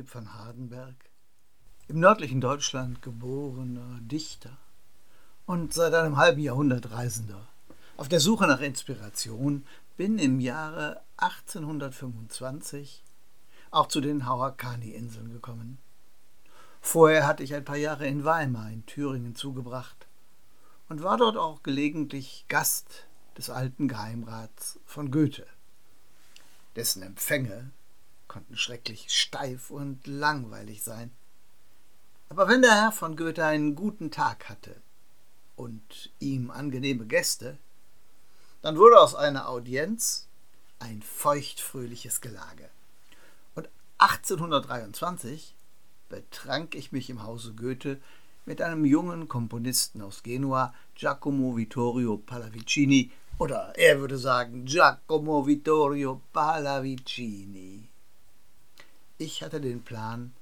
Philipp 0.00 0.12
von 0.12 0.32
Hardenberg, 0.32 0.94
im 1.86 2.00
nördlichen 2.00 2.40
Deutschland 2.40 3.02
geborener 3.02 3.98
Dichter 4.00 4.56
und 5.44 5.74
seit 5.74 5.92
einem 5.92 6.16
halben 6.16 6.40
Jahrhundert 6.40 6.90
Reisender, 6.90 7.46
auf 7.98 8.08
der 8.08 8.20
Suche 8.20 8.46
nach 8.46 8.62
Inspiration, 8.62 9.66
bin 9.98 10.18
im 10.18 10.40
Jahre 10.40 11.02
1825 11.18 13.04
auch 13.70 13.88
zu 13.88 14.00
den 14.00 14.24
Hauakani-Inseln 14.24 15.30
gekommen. 15.32 15.76
Vorher 16.80 17.26
hatte 17.26 17.42
ich 17.42 17.54
ein 17.54 17.66
paar 17.66 17.76
Jahre 17.76 18.06
in 18.06 18.24
Weimar 18.24 18.70
in 18.70 18.86
Thüringen 18.86 19.34
zugebracht 19.34 20.06
und 20.88 21.02
war 21.02 21.18
dort 21.18 21.36
auch 21.36 21.62
gelegentlich 21.62 22.46
Gast 22.48 23.06
des 23.36 23.50
alten 23.50 23.86
Geheimrats 23.86 24.80
von 24.86 25.10
Goethe. 25.10 25.46
Dessen 26.74 27.02
Empfänge 27.02 27.72
konnten 28.30 28.56
schrecklich 28.56 29.06
steif 29.08 29.70
und 29.70 30.06
langweilig 30.06 30.84
sein. 30.84 31.10
Aber 32.28 32.46
wenn 32.46 32.62
der 32.62 32.76
Herr 32.76 32.92
von 32.92 33.16
Goethe 33.16 33.44
einen 33.44 33.74
guten 33.74 34.12
Tag 34.12 34.48
hatte 34.48 34.76
und 35.56 36.12
ihm 36.20 36.52
angenehme 36.52 37.06
Gäste, 37.06 37.58
dann 38.62 38.78
wurde 38.78 39.00
aus 39.00 39.16
einer 39.16 39.48
Audienz 39.48 40.28
ein 40.78 41.02
feuchtfröhliches 41.02 42.20
Gelage. 42.20 42.70
Und 43.56 43.68
1823 43.98 45.56
betrank 46.08 46.76
ich 46.76 46.92
mich 46.92 47.10
im 47.10 47.24
Hause 47.24 47.52
Goethe 47.54 48.00
mit 48.46 48.62
einem 48.62 48.84
jungen 48.84 49.26
Komponisten 49.26 50.02
aus 50.02 50.22
Genua, 50.22 50.72
Giacomo 50.94 51.56
Vittorio 51.56 52.16
Pallavicini, 52.16 53.10
oder 53.38 53.72
er 53.76 53.98
würde 53.98 54.18
sagen 54.18 54.66
Giacomo 54.66 55.44
Vittorio 55.48 56.22
Pallavicini. 56.32 57.90
Ich 59.22 59.42
hatte 59.42 59.60
den 59.60 59.82
Plan, 59.82 60.32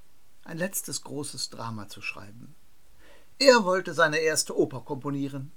ein 0.45 0.57
letztes 0.57 1.01
großes 1.03 1.49
Drama 1.49 1.89
zu 1.89 2.01
schreiben. 2.01 2.55
Er 3.37 3.65
wollte 3.65 3.93
seine 3.93 4.19
erste 4.19 4.57
Oper 4.57 4.79
komponieren, 4.79 5.51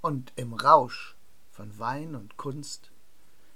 und 0.00 0.32
im 0.34 0.54
Rausch 0.54 1.14
von 1.52 1.78
Wein 1.78 2.16
und 2.16 2.36
Kunst 2.36 2.90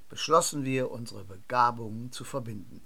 beschlossen 0.08 0.64
wir, 0.64 0.92
unsere 0.92 1.24
Begabungen 1.24 2.12
zu 2.12 2.22
verbinden. 2.22 2.80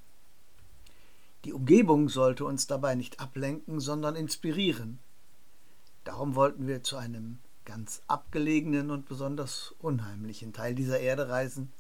Die 1.45 1.53
Umgebung 1.53 2.09
sollte 2.09 2.47
uns 2.47 2.67
dabei 2.67 2.95
nicht 2.95 3.21
ablenken, 3.21 3.79
sondern 3.79 4.17
inspirieren. 4.17 4.99
Darum 6.05 6.35
wollten 6.35 6.67
wir 6.67 6.83
zu 6.83 6.97
einem 6.97 7.41
ganz 7.67 8.01
abgelegenen 8.07 8.91
und 8.91 9.07
besonders 9.07 9.75
unheimlichen 9.81 10.55
Teil 10.55 10.75
dieser 10.75 10.99
Erde 10.99 11.29
reisen, 11.29 11.75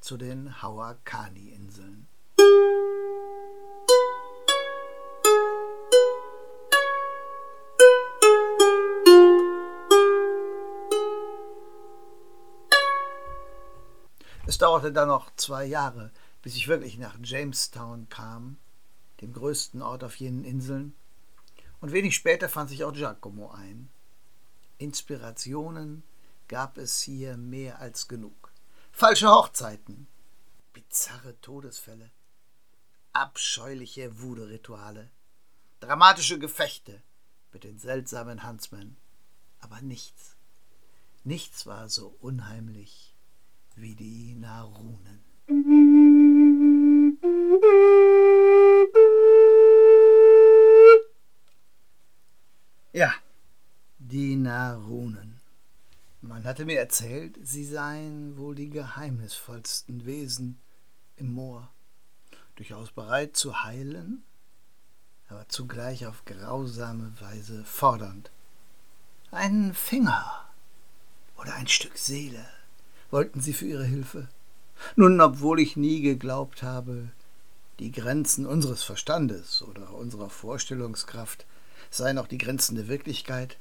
zu 0.00 0.18
den 0.18 0.60
Hawakani-Inseln. 0.60 2.11
Es 14.52 14.58
dauerte 14.58 14.92
dann 14.92 15.08
noch 15.08 15.34
zwei 15.36 15.64
Jahre, 15.64 16.10
bis 16.42 16.56
ich 16.56 16.68
wirklich 16.68 16.98
nach 16.98 17.16
Jamestown 17.22 18.10
kam, 18.10 18.58
dem 19.22 19.32
größten 19.32 19.80
Ort 19.80 20.04
auf 20.04 20.16
jenen 20.16 20.44
Inseln, 20.44 20.94
und 21.80 21.92
wenig 21.92 22.14
später 22.14 22.50
fand 22.50 22.68
sich 22.68 22.84
auch 22.84 22.92
Giacomo 22.92 23.50
ein. 23.52 23.88
Inspirationen 24.76 26.02
gab 26.48 26.76
es 26.76 27.00
hier 27.00 27.38
mehr 27.38 27.78
als 27.78 28.08
genug. 28.08 28.52
Falsche 28.92 29.30
Hochzeiten, 29.30 30.06
bizarre 30.74 31.34
Todesfälle, 31.40 32.10
abscheuliche 33.14 34.20
Voodoo-Rituale, 34.20 35.08
dramatische 35.80 36.38
Gefechte 36.38 37.00
mit 37.54 37.64
den 37.64 37.78
seltsamen 37.78 38.46
Huntsmen, 38.46 38.98
aber 39.60 39.80
nichts, 39.80 40.36
nichts 41.24 41.64
war 41.64 41.88
so 41.88 42.14
unheimlich 42.20 43.11
wie 43.76 43.94
die 43.94 44.34
Narunen. 44.34 45.22
Ja, 52.92 53.14
die 53.98 54.36
Narunen. 54.36 55.40
Man 56.20 56.44
hatte 56.44 56.64
mir 56.64 56.78
erzählt, 56.78 57.38
sie 57.42 57.64
seien 57.64 58.36
wohl 58.36 58.54
die 58.54 58.70
geheimnisvollsten 58.70 60.04
Wesen 60.04 60.60
im 61.16 61.32
Moor, 61.32 61.72
durchaus 62.56 62.90
bereit 62.92 63.36
zu 63.36 63.64
heilen, 63.64 64.22
aber 65.28 65.48
zugleich 65.48 66.06
auf 66.06 66.24
grausame 66.24 67.12
Weise 67.20 67.64
fordernd. 67.64 68.30
Einen 69.30 69.72
Finger 69.72 70.46
oder 71.36 71.54
ein 71.54 71.68
Stück 71.68 71.96
Seele 71.96 72.46
wollten 73.12 73.40
sie 73.40 73.52
für 73.52 73.66
ihre 73.66 73.84
Hilfe. 73.84 74.26
Nun, 74.96 75.20
obwohl 75.20 75.60
ich 75.60 75.76
nie 75.76 76.00
geglaubt 76.00 76.64
habe, 76.64 77.10
die 77.78 77.92
Grenzen 77.92 78.46
unseres 78.46 78.82
Verstandes 78.82 79.62
oder 79.62 79.94
unserer 79.94 80.30
Vorstellungskraft 80.30 81.46
seien 81.90 82.18
auch 82.18 82.26
die 82.26 82.38
Grenzen 82.38 82.74
der 82.74 82.88
Wirklichkeit, 82.88 83.56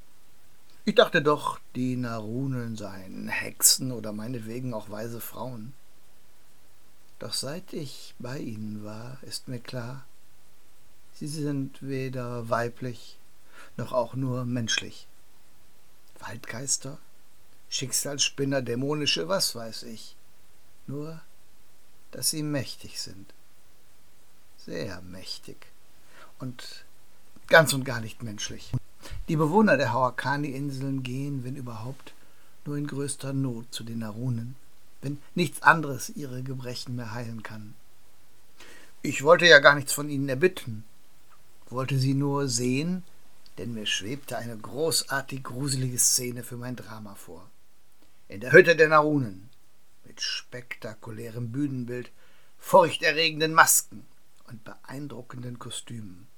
ich 0.83 0.95
dachte 0.95 1.21
doch, 1.21 1.59
die 1.75 1.95
Narunen 1.95 2.75
seien 2.75 3.27
Hexen 3.27 3.91
oder 3.91 4.13
meinetwegen 4.13 4.73
auch 4.73 4.89
weise 4.89 5.21
Frauen. 5.21 5.73
Doch 7.19 7.33
seit 7.33 7.71
ich 7.73 8.15
bei 8.17 8.39
ihnen 8.39 8.83
war, 8.83 9.19
ist 9.21 9.47
mir 9.47 9.59
klar, 9.59 10.05
sie 11.13 11.27
sind 11.27 11.83
weder 11.83 12.49
weiblich 12.49 13.19
noch 13.77 13.91
auch 13.91 14.15
nur 14.15 14.43
menschlich. 14.45 15.07
Waldgeister, 16.19 16.97
Schicksalsspinner, 17.71 18.61
dämonische, 18.61 19.29
was 19.29 19.55
weiß 19.55 19.83
ich. 19.83 20.17
Nur, 20.87 21.21
dass 22.11 22.29
sie 22.29 22.43
mächtig 22.43 23.01
sind. 23.01 23.33
Sehr 24.57 25.01
mächtig. 25.01 25.67
Und 26.37 26.83
ganz 27.47 27.71
und 27.73 27.85
gar 27.85 28.01
nicht 28.01 28.23
menschlich. 28.23 28.73
Die 29.29 29.37
Bewohner 29.37 29.77
der 29.77 29.93
Hawakani-Inseln 29.93 31.01
gehen, 31.01 31.45
wenn 31.45 31.55
überhaupt, 31.55 32.13
nur 32.65 32.75
in 32.75 32.87
größter 32.87 33.31
Not 33.31 33.67
zu 33.71 33.85
den 33.85 33.99
Narunen, 33.99 34.55
wenn 35.01 35.21
nichts 35.33 35.61
anderes 35.61 36.09
ihre 36.09 36.43
Gebrechen 36.43 36.97
mehr 36.97 37.13
heilen 37.13 37.41
kann. 37.41 37.73
Ich 39.01 39.23
wollte 39.23 39.47
ja 39.47 39.59
gar 39.59 39.75
nichts 39.75 39.93
von 39.93 40.09
ihnen 40.09 40.27
erbitten, 40.27 40.83
wollte 41.69 41.97
sie 41.97 42.15
nur 42.15 42.49
sehen, 42.49 43.03
denn 43.57 43.73
mir 43.73 43.85
schwebte 43.85 44.37
eine 44.37 44.57
großartig 44.57 45.41
gruselige 45.41 45.97
Szene 45.97 46.43
für 46.43 46.57
mein 46.57 46.75
Drama 46.75 47.15
vor. 47.15 47.49
In 48.31 48.39
der 48.39 48.53
Hütte 48.53 48.77
der 48.77 48.87
Narunen, 48.87 49.49
mit 50.05 50.21
spektakulärem 50.21 51.51
Bühnenbild, 51.51 52.13
furchterregenden 52.57 53.53
Masken 53.53 54.05
und 54.47 54.63
beeindruckenden 54.63 55.59
Kostümen 55.59 56.29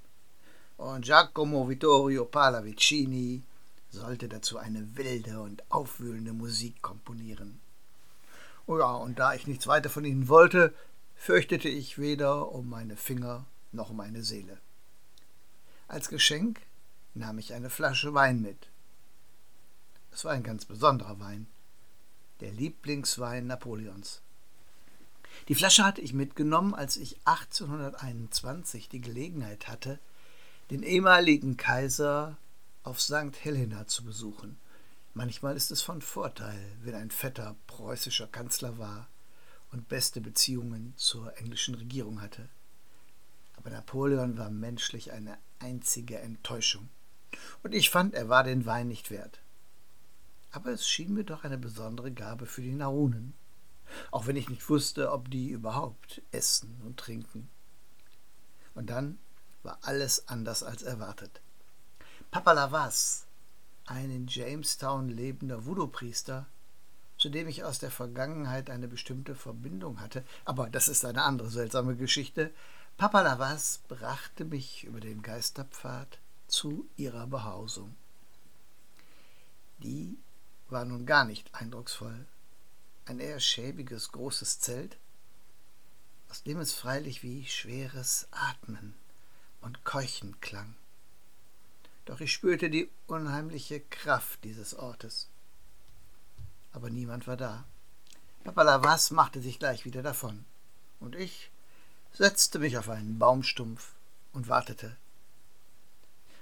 und 0.77 1.05
Giacomo 1.05 1.69
Vittorio 1.69 2.25
Pallavicini 2.25 3.43
sollte 3.91 4.27
dazu 4.27 4.57
eine 4.57 4.97
wilde 4.97 5.39
und 5.39 5.71
aufwühlende 5.71 6.33
Musik 6.33 6.81
komponieren. 6.81 7.61
Oh 8.65 8.79
ja, 8.79 8.95
und 8.95 9.19
da 9.19 9.35
ich 9.35 9.45
nichts 9.45 9.67
weiter 9.67 9.91
von 9.91 10.03
ihnen 10.03 10.29
wollte, 10.29 10.73
fürchtete 11.13 11.69
ich 11.69 11.99
weder 11.99 12.51
um 12.51 12.71
meine 12.71 12.97
Finger 12.97 13.45
noch 13.71 13.91
um 13.91 13.97
meine 13.97 14.23
Seele. 14.23 14.57
Als 15.87 16.09
Geschenk 16.09 16.59
nahm 17.13 17.37
ich 17.37 17.53
eine 17.53 17.69
Flasche 17.69 18.15
Wein 18.15 18.41
mit. 18.41 18.71
Es 20.11 20.25
war 20.25 20.31
ein 20.31 20.41
ganz 20.41 20.65
besonderer 20.65 21.19
Wein, 21.19 21.45
der 22.39 22.51
Lieblingswein 22.51 23.47
Napoleons. 23.47 24.21
Die 25.47 25.55
Flasche 25.55 25.83
hatte 25.83 26.01
ich 26.01 26.13
mitgenommen, 26.13 26.73
als 26.73 26.97
ich 26.97 27.17
1821 27.25 28.89
die 28.89 29.01
Gelegenheit 29.01 29.67
hatte, 29.67 29.99
den 30.69 30.83
ehemaligen 30.83 31.57
Kaiser 31.57 32.37
auf 32.83 33.01
St. 33.01 33.33
Helena 33.41 33.87
zu 33.87 34.03
besuchen. 34.03 34.57
Manchmal 35.13 35.55
ist 35.55 35.71
es 35.71 35.81
von 35.81 36.01
Vorteil, 36.01 36.59
wenn 36.81 36.95
ein 36.95 37.11
fetter 37.11 37.55
preußischer 37.67 38.27
Kanzler 38.27 38.77
war 38.77 39.07
und 39.71 39.87
beste 39.87 40.21
Beziehungen 40.21 40.93
zur 40.97 41.37
englischen 41.37 41.75
Regierung 41.75 42.21
hatte. 42.21 42.49
Aber 43.57 43.69
Napoleon 43.69 44.37
war 44.37 44.49
menschlich 44.49 45.11
eine 45.11 45.37
einzige 45.59 46.19
Enttäuschung. 46.19 46.89
Und 47.61 47.73
ich 47.73 47.89
fand, 47.89 48.13
er 48.13 48.29
war 48.29 48.43
den 48.43 48.65
Wein 48.65 48.87
nicht 48.87 49.11
wert. 49.11 49.39
Aber 50.53 50.69
es 50.69 50.87
schien 50.87 51.15
mir 51.15 51.23
doch 51.23 51.43
eine 51.43 51.57
besondere 51.57 52.11
Gabe 52.11 52.45
für 52.45 52.61
die 52.61 52.71
Narunen, 52.71 53.33
auch 54.11 54.27
wenn 54.27 54.35
ich 54.35 54.49
nicht 54.49 54.69
wusste, 54.69 55.11
ob 55.11 55.29
die 55.29 55.49
überhaupt 55.49 56.21
essen 56.31 56.79
und 56.85 56.97
trinken. 56.97 57.49
Und 58.75 58.91
dann 58.91 59.17
war 59.63 59.79
alles 59.81 60.27
anders 60.27 60.61
als 60.61 60.83
erwartet. 60.83 61.41
Papa 62.29 62.51
Lavas, 62.51 63.25
ein 63.87 64.11
in 64.11 64.27
Jamestown 64.27 65.09
lebender 65.09 65.65
Voodoo-Priester, 65.65 66.45
zu 67.17 67.29
dem 67.29 67.47
ich 67.47 67.63
aus 67.63 67.79
der 67.79 67.91
Vergangenheit 67.91 68.69
eine 68.69 68.87
bestimmte 68.87 69.33
Verbindung 69.33 70.01
hatte, 70.01 70.23
aber 70.45 70.69
das 70.69 70.87
ist 70.87 71.03
eine 71.03 71.23
andere 71.23 71.49
seltsame 71.49 71.95
Geschichte. 71.95 72.51
Papa 72.97 73.21
Lavas 73.21 73.79
brachte 73.87 74.45
mich 74.45 74.83
über 74.83 74.99
den 74.99 75.23
Geisterpfad 75.23 76.19
zu 76.47 76.87
ihrer 76.95 77.25
Behausung. 77.25 77.95
Die 79.79 80.17
war 80.69 80.85
nun 80.85 81.05
gar 81.05 81.25
nicht 81.25 81.53
eindrucksvoll. 81.53 82.25
Ein 83.05 83.19
eher 83.19 83.39
schäbiges, 83.39 84.11
großes 84.11 84.59
Zelt, 84.59 84.97
aus 86.29 86.43
dem 86.43 86.59
es 86.59 86.73
freilich 86.73 87.21
wie 87.21 87.45
schweres 87.45 88.27
Atmen 88.31 88.95
und 89.61 89.83
Keuchen 89.83 90.39
klang. 90.41 90.75
Doch 92.05 92.19
ich 92.21 92.33
spürte 92.33 92.69
die 92.69 92.89
unheimliche 93.07 93.79
Kraft 93.79 94.43
dieses 94.43 94.73
Ortes. 94.73 95.29
Aber 96.71 96.89
niemand 96.89 97.27
war 97.27 97.37
da. 97.37 97.65
Papa 98.43 98.63
Lavas 98.63 99.11
machte 99.11 99.41
sich 99.41 99.59
gleich 99.59 99.85
wieder 99.85 100.01
davon. 100.01 100.43
Und 100.99 101.15
ich 101.15 101.51
setzte 102.13 102.59
mich 102.59 102.77
auf 102.77 102.89
einen 102.89 103.19
Baumstumpf 103.19 103.93
und 104.33 104.49
wartete. 104.49 104.95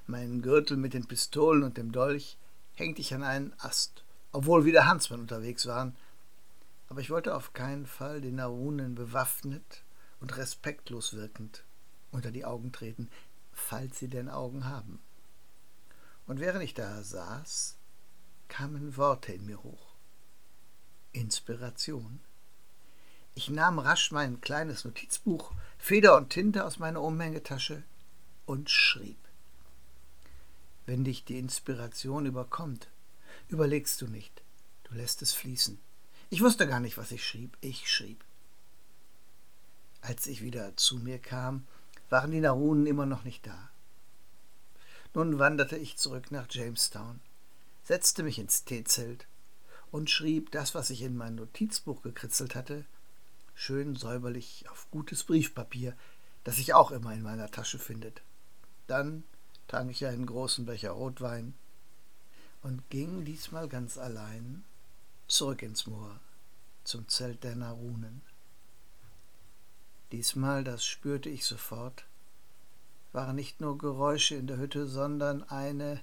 Meinen 0.07 0.41
Gürtel 0.41 0.77
mit 0.77 0.93
den 0.93 1.05
Pistolen 1.05 1.63
und 1.63 1.77
dem 1.77 1.91
Dolch 1.91 2.37
hängte 2.73 3.01
ich 3.01 3.13
an 3.13 3.23
einen 3.23 3.53
Ast, 3.59 4.03
obwohl 4.31 4.65
wieder 4.65 4.85
Hansmann 4.85 5.21
unterwegs 5.21 5.65
waren. 5.65 5.95
Aber 6.89 7.01
ich 7.01 7.09
wollte 7.09 7.35
auf 7.35 7.53
keinen 7.53 7.85
Fall 7.85 8.21
den 8.21 8.35
Narunen 8.35 8.95
bewaffnet 8.95 9.83
und 10.19 10.37
respektlos 10.37 11.13
wirkend 11.13 11.63
unter 12.11 12.31
die 12.31 12.45
Augen 12.45 12.71
treten, 12.71 13.09
falls 13.53 13.99
sie 13.99 14.07
denn 14.07 14.29
Augen 14.29 14.65
haben. 14.65 14.99
Und 16.27 16.39
während 16.39 16.63
ich 16.63 16.73
da 16.73 17.03
saß, 17.03 17.77
kamen 18.47 18.97
Worte 18.97 19.33
in 19.33 19.45
mir 19.45 19.63
hoch. 19.63 19.95
Inspiration. 21.13 22.19
Ich 23.33 23.49
nahm 23.49 23.79
rasch 23.79 24.11
mein 24.11 24.41
kleines 24.41 24.83
Notizbuch, 24.83 25.53
Feder 25.77 26.17
und 26.17 26.29
Tinte 26.29 26.65
aus 26.65 26.79
meiner 26.79 27.01
Umhängetasche 27.01 27.83
und 28.45 28.69
schrieb. 28.69 29.17
Wenn 30.85 31.03
dich 31.05 31.23
die 31.23 31.39
Inspiration 31.39 32.25
überkommt, 32.25 32.89
überlegst 33.51 34.01
du 34.01 34.07
nicht, 34.07 34.41
du 34.83 34.95
lässt 34.95 35.21
es 35.21 35.33
fließen. 35.33 35.77
Ich 36.29 36.41
wusste 36.41 36.67
gar 36.67 36.79
nicht, 36.79 36.97
was 36.97 37.11
ich 37.11 37.27
schrieb, 37.27 37.57
ich 37.59 37.91
schrieb. 37.91 38.23
Als 40.01 40.25
ich 40.27 40.41
wieder 40.41 40.75
zu 40.77 40.97
mir 40.97 41.19
kam, 41.19 41.67
waren 42.09 42.31
die 42.31 42.39
Narunen 42.39 42.87
immer 42.87 43.05
noch 43.05 43.23
nicht 43.23 43.45
da. 43.45 43.69
Nun 45.13 45.39
wanderte 45.39 45.77
ich 45.77 45.97
zurück 45.97 46.31
nach 46.31 46.47
Jamestown, 46.49 47.19
setzte 47.83 48.23
mich 48.23 48.39
ins 48.39 48.63
Teezelt 48.63 49.27
und 49.91 50.09
schrieb 50.09 50.51
das, 50.51 50.73
was 50.73 50.89
ich 50.89 51.01
in 51.01 51.17
mein 51.17 51.35
Notizbuch 51.35 52.01
gekritzelt 52.01 52.55
hatte, 52.55 52.85
schön 53.53 53.97
säuberlich 53.97 54.65
auf 54.71 54.89
gutes 54.89 55.25
Briefpapier, 55.25 55.95
das 56.45 56.55
sich 56.55 56.73
auch 56.73 56.91
immer 56.91 57.13
in 57.13 57.21
meiner 57.21 57.51
Tasche 57.51 57.77
findet. 57.77 58.21
Dann 58.87 59.23
trank 59.67 59.91
ich 59.91 60.05
einen 60.05 60.25
großen 60.25 60.65
Becher 60.65 60.91
Rotwein 60.91 61.53
und 62.61 62.89
ging 62.89 63.25
diesmal 63.25 63.67
ganz 63.67 63.97
allein 63.97 64.63
zurück 65.27 65.61
ins 65.61 65.87
Moor, 65.87 66.19
zum 66.83 67.07
Zelt 67.07 67.43
der 67.43 67.55
Narunen. 67.55 68.21
Diesmal, 70.11 70.63
das 70.63 70.85
spürte 70.85 71.29
ich 71.29 71.45
sofort, 71.45 72.05
waren 73.13 73.35
nicht 73.35 73.61
nur 73.61 73.77
Geräusche 73.77 74.35
in 74.35 74.47
der 74.47 74.57
Hütte, 74.57 74.87
sondern 74.87 75.43
eine, 75.49 76.01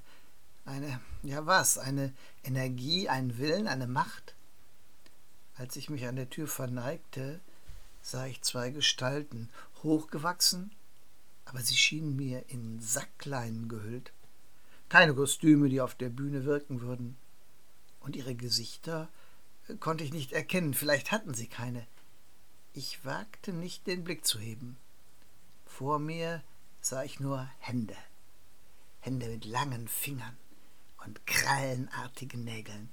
eine, 0.64 1.00
ja 1.22 1.46
was, 1.46 1.78
eine 1.78 2.12
Energie, 2.43 3.08
ein 3.08 3.38
Willen, 3.38 3.66
eine 3.66 3.87
Macht. 3.87 4.34
Als 5.56 5.76
ich 5.76 5.90
mich 5.90 6.06
an 6.06 6.16
der 6.16 6.31
Tür 6.31 6.46
verneigte, 6.46 7.40
sah 8.02 8.26
ich 8.26 8.43
zwei 8.43 8.70
Gestalten, 8.70 9.49
hochgewachsen, 9.82 10.70
aber 11.44 11.60
sie 11.60 11.76
schienen 11.76 12.16
mir 12.16 12.44
in 12.49 12.81
Sackleinen 12.81 13.69
gehüllt. 13.69 14.12
Keine 14.88 15.14
Kostüme, 15.14 15.69
die 15.69 15.81
auf 15.81 15.94
der 15.94 16.08
Bühne 16.08 16.44
wirken 16.44 16.81
würden. 16.81 17.17
Und 18.00 18.17
ihre 18.17 18.35
Gesichter 18.35 19.08
äh, 19.69 19.75
konnte 19.75 20.05
ich 20.05 20.12
nicht 20.12 20.32
erkennen, 20.32 20.75
vielleicht 20.75 21.12
hatten 21.12 21.35
sie 21.35 21.46
keine. 21.46 21.87
Ich 22.73 23.05
wagte 23.05 23.52
nicht, 23.52 23.87
den 23.87 24.05
Blick 24.05 24.25
zu 24.25 24.38
heben. 24.38 24.76
Vor 25.67 25.99
mir 25.99 26.43
sah 26.81 27.02
ich 27.05 27.20
nur 27.20 27.49
Hände. 27.58 27.96
Hände 29.00 29.29
mit 29.29 29.44
langen 29.44 29.88
Fingern 29.88 30.37
und 31.05 31.26
krallenartigen 31.26 32.44
Nägeln. 32.44 32.88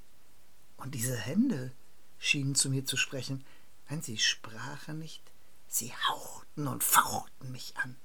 Und 0.78 0.96
diese 0.96 1.16
Hände 1.16 1.72
schienen 2.20 2.56
zu 2.56 2.70
mir 2.70 2.86
zu 2.86 2.98
sprechen, 2.98 3.44
wenn 3.88 4.02
sie 4.02 4.18
sprachen 4.18 5.00
nicht, 5.00 5.24
sie 5.68 5.94
hauchten 6.10 6.68
und 6.68 6.84
fauchten 6.84 7.52
mich 7.52 7.76
an. 7.78 7.96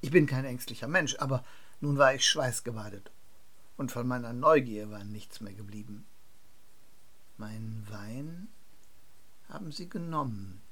Ich 0.00 0.10
bin 0.10 0.26
kein 0.26 0.44
ängstlicher 0.44 0.88
Mensch, 0.88 1.16
aber 1.18 1.44
nun 1.84 1.98
war 1.98 2.14
ich 2.14 2.26
schweißgebadet, 2.26 3.10
und 3.76 3.92
von 3.92 4.06
meiner 4.06 4.32
Neugier 4.32 4.90
war 4.90 5.04
nichts 5.04 5.42
mehr 5.42 5.52
geblieben. 5.52 6.06
Mein 7.36 7.86
Wein 7.90 8.48
haben 9.50 9.70
sie 9.70 9.90
genommen. 9.90 10.62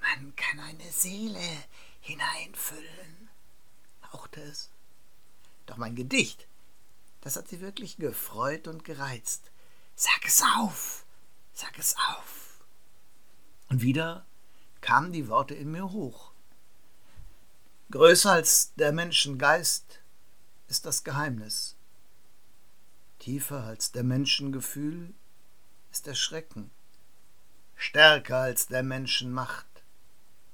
Man 0.00 0.34
kann 0.36 0.60
eine 0.60 0.90
Seele 0.90 1.46
hineinfüllen, 2.00 3.28
hauchte 4.12 4.40
es. 4.40 4.70
Doch 5.66 5.76
mein 5.76 5.94
Gedicht, 5.94 6.46
das 7.20 7.36
hat 7.36 7.48
sie 7.48 7.60
wirklich 7.60 7.98
gefreut 7.98 8.66
und 8.66 8.82
gereizt. 8.82 9.50
Sag 9.94 10.24
es 10.24 10.42
auf, 10.56 11.04
sag 11.52 11.78
es 11.78 11.94
auf. 12.08 12.64
Und 13.68 13.82
wieder 13.82 14.24
kamen 14.80 15.12
die 15.12 15.28
Worte 15.28 15.54
in 15.54 15.70
mir 15.70 15.90
hoch. 15.90 16.32
Größer 17.90 18.32
als 18.32 18.72
der 18.76 18.92
Menschengeist 18.92 19.99
ist 20.70 20.86
das 20.86 21.02
Geheimnis. 21.02 21.74
Tiefer 23.18 23.64
als 23.64 23.90
der 23.90 24.04
Menschengefühl 24.04 25.12
ist 25.90 26.06
der 26.06 26.14
Schrecken. 26.14 26.70
Stärker 27.74 28.38
als 28.38 28.68
der 28.68 28.84
Menschenmacht 28.84 29.66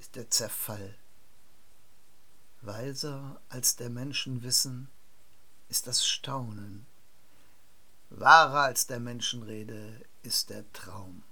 ist 0.01 0.17
der 0.17 0.31
Zerfall. 0.31 0.97
Weiser 2.63 3.41
als 3.51 3.77
der 3.77 3.91
Menschen 3.91 4.43
Wissen 4.43 4.89
ist 5.69 5.87
das 5.87 6.07
Staunen. 6.07 6.87
Wahrer 8.09 8.63
als 8.63 8.87
der 8.87 9.01
Menschenrede 9.01 10.01
ist 10.23 10.49
der 10.49 10.65
Traum. 10.73 11.25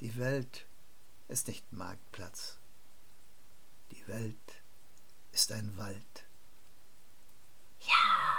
Die 0.00 0.14
Welt 0.16 0.66
ist 1.28 1.48
nicht 1.48 1.72
Marktplatz. 1.72 2.58
Die 3.92 4.06
Welt 4.06 4.62
ist 5.32 5.52
ein 5.52 5.74
Wald. 5.78 6.27
Ja, 7.80 8.38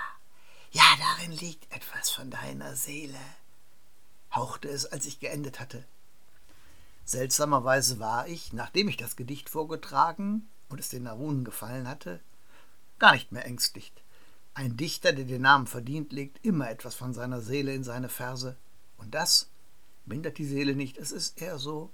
ja, 0.72 0.84
darin 1.00 1.32
liegt 1.32 1.72
etwas 1.74 2.10
von 2.10 2.30
deiner 2.30 2.76
Seele, 2.76 3.20
hauchte 4.32 4.70
es, 4.70 4.86
als 4.86 5.06
ich 5.06 5.20
geendet 5.20 5.60
hatte. 5.60 5.86
Seltsamerweise 7.06 8.00
war 8.00 8.28
ich, 8.28 8.54
nachdem 8.54 8.88
ich 8.88 8.98
das 8.98 9.16
Gedicht 9.16 9.50
vorgetragen 9.50 10.48
und 10.70 10.80
es 10.80 10.90
den 10.90 11.04
Narunen 11.04 11.44
gefallen 11.44 11.88
hatte, 11.88 12.20
gar 13.00 13.14
nicht 13.14 13.32
mehr 13.32 13.46
ängstlich. 13.46 13.92
Ein 14.54 14.78
Dichter, 14.78 15.14
der 15.14 15.26
den 15.26 15.42
Namen 15.42 15.68
verdient, 15.68 16.12
legt 16.12 16.46
immer 16.46 16.70
etwas 16.70 16.94
von 16.94 17.14
seiner 17.14 17.42
Seele 17.42 17.74
in 17.74 17.84
seine 17.84 18.10
Verse. 18.10 18.58
Und 18.98 19.16
das 19.16 19.50
mindert 20.06 20.38
die 20.38 20.46
Seele 20.46 20.76
nicht. 20.76 20.98
Es 20.98 21.12
ist 21.12 21.42
eher 21.42 21.58
so, 21.58 21.92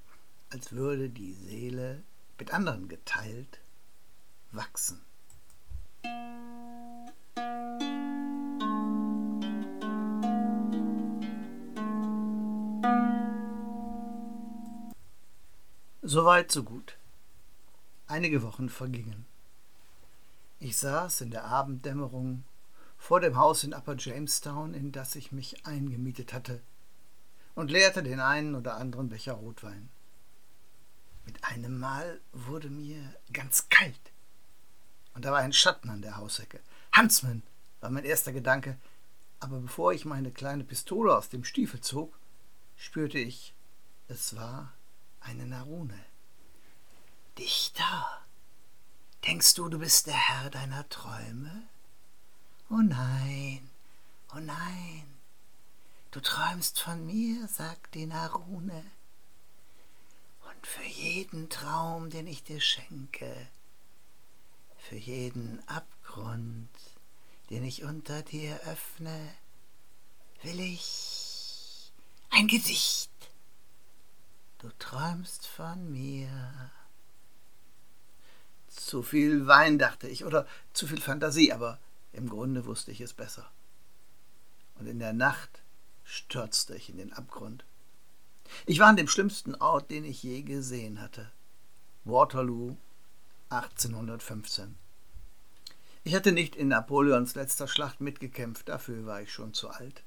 als 0.49 0.71
würde 0.71 1.09
die 1.09 1.33
Seele 1.33 2.03
mit 2.39 2.53
anderen 2.53 2.89
geteilt 2.89 3.59
wachsen. 4.51 5.01
Soweit, 16.07 16.51
so 16.51 16.61
gut. 16.61 16.99
Einige 18.05 18.43
Wochen 18.43 18.69
vergingen. 18.69 19.25
Ich 20.59 20.77
saß 20.77 21.21
in 21.21 21.31
der 21.31 21.45
Abenddämmerung 21.45 22.43
vor 22.95 23.21
dem 23.21 23.37
Haus 23.37 23.63
in 23.63 23.73
Upper 23.73 23.95
Jamestown, 23.97 24.75
in 24.75 24.91
das 24.91 25.15
ich 25.15 25.31
mich 25.31 25.65
eingemietet 25.65 26.31
hatte, 26.31 26.61
und 27.55 27.71
leerte 27.71 28.03
den 28.03 28.19
einen 28.19 28.53
oder 28.53 28.77
anderen 28.77 29.09
Becher 29.09 29.33
Rotwein. 29.33 29.89
Mit 31.25 31.43
einem 31.43 31.79
Mal 31.79 32.21
wurde 32.33 32.69
mir 32.69 33.15
ganz 33.33 33.67
kalt, 33.69 34.11
und 35.15 35.25
da 35.25 35.31
war 35.31 35.39
ein 35.39 35.53
Schatten 35.53 35.89
an 35.89 36.03
der 36.03 36.17
Hausecke. 36.17 36.59
Huntsman 36.95 37.41
war 37.79 37.89
mein 37.89 38.05
erster 38.05 38.31
Gedanke, 38.31 38.77
aber 39.39 39.59
bevor 39.59 39.91
ich 39.91 40.05
meine 40.05 40.29
kleine 40.29 40.65
Pistole 40.65 41.17
aus 41.17 41.29
dem 41.29 41.43
Stiefel 41.43 41.81
zog, 41.81 42.15
spürte 42.75 43.17
ich, 43.17 43.55
es 44.07 44.35
war 44.35 44.74
eine 45.25 45.45
Narune. 45.45 45.99
Dichter, 47.37 48.25
denkst 49.25 49.53
du, 49.55 49.69
du 49.69 49.79
bist 49.79 50.07
der 50.07 50.13
Herr 50.13 50.49
deiner 50.49 50.87
Träume? 50.89 51.67
Oh 52.69 52.81
nein, 52.81 53.69
oh 54.33 54.39
nein, 54.39 55.15
Du 56.15 56.21
träumst 56.21 56.79
von 56.79 57.05
mir, 57.05 57.45
sagt 57.49 57.93
die 57.93 58.05
Narune. 58.05 58.85
Und 60.47 60.65
für 60.65 60.85
jeden 60.85 61.49
Traum, 61.49 62.09
den 62.09 62.25
ich 62.25 62.41
dir 62.41 62.61
schenke, 62.61 63.49
für 64.77 64.95
jeden 64.95 65.61
Abgrund, 65.67 66.69
den 67.49 67.65
ich 67.65 67.83
unter 67.83 68.21
dir 68.21 68.61
öffne, 68.61 69.35
will 70.43 70.61
ich 70.61 71.91
ein 72.29 72.47
Gesicht. 72.47 73.11
Du 74.65 74.71
träumst 74.79 75.45
von 75.45 75.91
mir. 75.91 76.71
Zu 78.67 79.03
viel 79.03 79.45
Wein, 79.45 79.77
dachte 79.77 80.07
ich, 80.07 80.25
oder 80.25 80.47
zu 80.73 80.87
viel 80.87 80.99
Fantasie, 80.99 81.53
aber 81.53 81.77
im 82.13 82.27
Grunde 82.27 82.65
wusste 82.65 82.89
ich 82.89 82.99
es 82.99 83.13
besser. 83.13 83.47
Und 84.79 84.87
in 84.87 84.97
der 84.97 85.13
Nacht 85.13 85.61
stürzte 86.03 86.75
ich 86.75 86.89
in 86.89 86.97
den 86.97 87.13
Abgrund. 87.13 87.63
Ich 88.65 88.79
war 88.79 88.87
an 88.87 88.95
dem 88.95 89.07
schlimmsten 89.07 89.53
Ort, 89.53 89.91
den 89.91 90.03
ich 90.03 90.23
je 90.23 90.41
gesehen 90.41 90.99
hatte. 90.99 91.31
Waterloo 92.03 92.75
1815. 93.49 94.75
Ich 96.03 96.15
hatte 96.15 96.31
nicht 96.31 96.55
in 96.55 96.69
Napoleons 96.69 97.35
letzter 97.35 97.67
Schlacht 97.67 98.01
mitgekämpft, 98.01 98.67
dafür 98.67 99.05
war 99.05 99.21
ich 99.21 99.31
schon 99.31 99.53
zu 99.53 99.69
alt. 99.69 100.01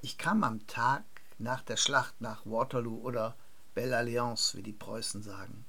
Ich 0.00 0.16
kam 0.16 0.44
am 0.44 0.66
Tag 0.66 1.04
nach 1.36 1.60
der 1.60 1.76
Schlacht 1.76 2.22
nach 2.22 2.46
Waterloo 2.46 2.96
oder 3.02 3.36
Belle 3.74 3.96
Alliance, 3.96 4.56
wie 4.56 4.62
die 4.62 4.72
Preußen 4.72 5.22
sagen. 5.22 5.64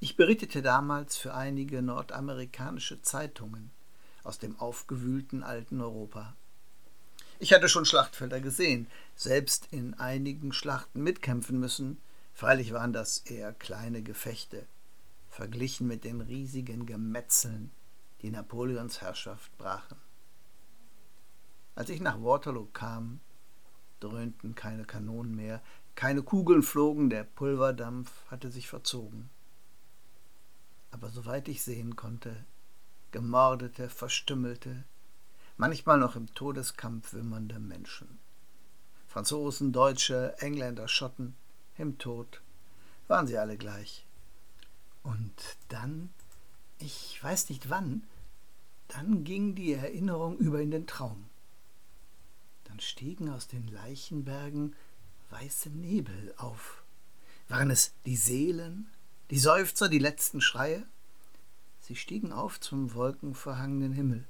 Ich 0.00 0.16
berichtete 0.16 0.62
damals 0.62 1.16
für 1.16 1.34
einige 1.34 1.82
nordamerikanische 1.82 3.02
Zeitungen 3.02 3.70
aus 4.22 4.38
dem 4.38 4.58
aufgewühlten 4.60 5.42
alten 5.42 5.80
Europa. 5.80 6.36
Ich 7.40 7.52
hatte 7.52 7.68
schon 7.68 7.84
Schlachtfelder 7.84 8.40
gesehen, 8.40 8.88
selbst 9.14 9.68
in 9.70 9.94
einigen 9.94 10.52
Schlachten 10.52 11.02
mitkämpfen 11.02 11.58
müssen, 11.58 11.98
freilich 12.34 12.72
waren 12.72 12.92
das 12.92 13.18
eher 13.18 13.52
kleine 13.52 14.02
Gefechte, 14.02 14.66
verglichen 15.30 15.86
mit 15.86 16.04
den 16.04 16.20
riesigen 16.20 16.84
Gemetzeln, 16.84 17.70
die 18.22 18.30
Napoleons 18.30 19.00
Herrschaft 19.00 19.56
brachen. 19.56 19.96
Als 21.74 21.90
ich 21.90 22.00
nach 22.00 22.20
Waterloo 22.20 22.66
kam, 22.72 23.20
dröhnten 24.00 24.56
keine 24.56 24.84
Kanonen 24.84 25.34
mehr, 25.34 25.62
keine 25.98 26.22
Kugeln 26.22 26.62
flogen, 26.62 27.10
der 27.10 27.24
Pulverdampf 27.24 28.08
hatte 28.30 28.52
sich 28.52 28.68
verzogen. 28.68 29.30
Aber 30.92 31.08
soweit 31.08 31.48
ich 31.48 31.64
sehen 31.64 31.96
konnte, 31.96 32.44
gemordete, 33.10 33.88
verstümmelte, 33.88 34.84
manchmal 35.56 35.98
noch 35.98 36.14
im 36.14 36.32
Todeskampf 36.36 37.14
wimmernde 37.14 37.58
Menschen. 37.58 38.20
Franzosen, 39.08 39.72
Deutsche, 39.72 40.36
Engländer, 40.38 40.86
Schotten, 40.86 41.34
im 41.76 41.98
Tod 41.98 42.42
waren 43.08 43.26
sie 43.26 43.36
alle 43.36 43.58
gleich. 43.58 44.06
Und 45.02 45.56
dann, 45.68 46.10
ich 46.78 47.18
weiß 47.24 47.48
nicht 47.48 47.70
wann, 47.70 48.04
dann 48.86 49.24
ging 49.24 49.56
die 49.56 49.72
Erinnerung 49.72 50.38
über 50.38 50.60
in 50.60 50.70
den 50.70 50.86
Traum. 50.86 51.28
Dann 52.62 52.78
stiegen 52.78 53.28
aus 53.30 53.48
den 53.48 53.66
Leichenbergen 53.66 54.76
weiße 55.30 55.70
Nebel 55.70 56.34
auf. 56.36 56.82
Waren 57.48 57.70
es 57.70 57.92
die 58.04 58.16
Seelen, 58.16 58.90
die 59.30 59.38
Seufzer, 59.38 59.88
die 59.88 59.98
letzten 59.98 60.40
Schreie? 60.40 60.86
Sie 61.80 61.96
stiegen 61.96 62.32
auf 62.32 62.60
zum 62.60 62.94
wolkenverhangenen 62.94 63.92
Himmel 63.92 64.26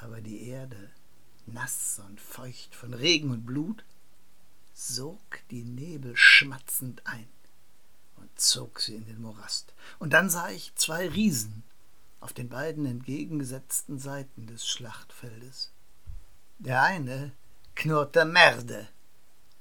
aber 0.00 0.20
die 0.20 0.48
Erde, 0.48 0.90
nass 1.46 2.00
und 2.06 2.20
feucht 2.20 2.74
von 2.74 2.94
Regen 2.94 3.30
und 3.30 3.44
Blut, 3.44 3.84
sog 4.74 5.20
die 5.50 5.64
Nebel 5.64 6.16
schmatzend 6.16 7.04
ein 7.06 7.28
und 8.16 8.28
zog 8.38 8.80
sie 8.80 8.94
in 8.94 9.06
den 9.06 9.20
Morast. 9.20 9.74
Und 9.98 10.12
dann 10.12 10.30
sah 10.30 10.50
ich 10.50 10.74
zwei 10.76 11.08
Riesen 11.08 11.64
auf 12.20 12.32
den 12.32 12.48
beiden 12.48 12.86
entgegengesetzten 12.86 13.98
Seiten 13.98 14.46
des 14.46 14.68
Schlachtfeldes. 14.68 15.72
Der 16.58 16.82
eine 16.82 17.32
knurrte 17.74 18.24
Merde 18.24 18.88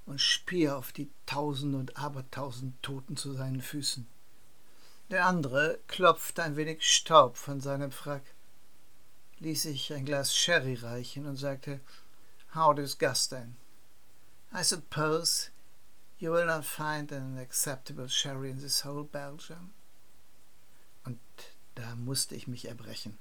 und 0.07 0.19
spie 0.19 0.69
auf 0.69 0.91
die 0.91 1.11
tausend 1.27 1.75
und 1.75 1.97
abertausend 1.97 2.81
Toten 2.81 3.15
zu 3.15 3.33
seinen 3.33 3.61
Füßen. 3.61 4.07
Der 5.11 5.25
andere 5.25 5.79
klopfte 5.87 6.41
ein 6.41 6.55
wenig 6.55 6.81
Staub 6.81 7.37
von 7.37 7.61
seinem 7.61 7.91
Frack 7.91 8.23
ließ 9.39 9.63
sich 9.63 9.93
ein 9.93 10.05
Glas 10.05 10.35
Sherry 10.35 10.75
reichen 10.75 11.25
und 11.25 11.37
sagte, 11.37 11.79
How 12.55 12.73
disgusting. 12.73 13.55
I 14.53 14.63
suppose 14.63 15.49
you 16.17 16.31
will 16.31 16.45
not 16.45 16.65
find 16.65 17.11
an 17.11 17.37
acceptable 17.37 18.07
sherry 18.07 18.49
in 18.49 18.59
this 18.59 18.83
whole 18.83 19.03
Belgium. 19.03 19.73
Und 21.03 21.19
da 21.75 21.95
musste 21.95 22.35
ich 22.35 22.47
mich 22.47 22.67
erbrechen. 22.67 23.17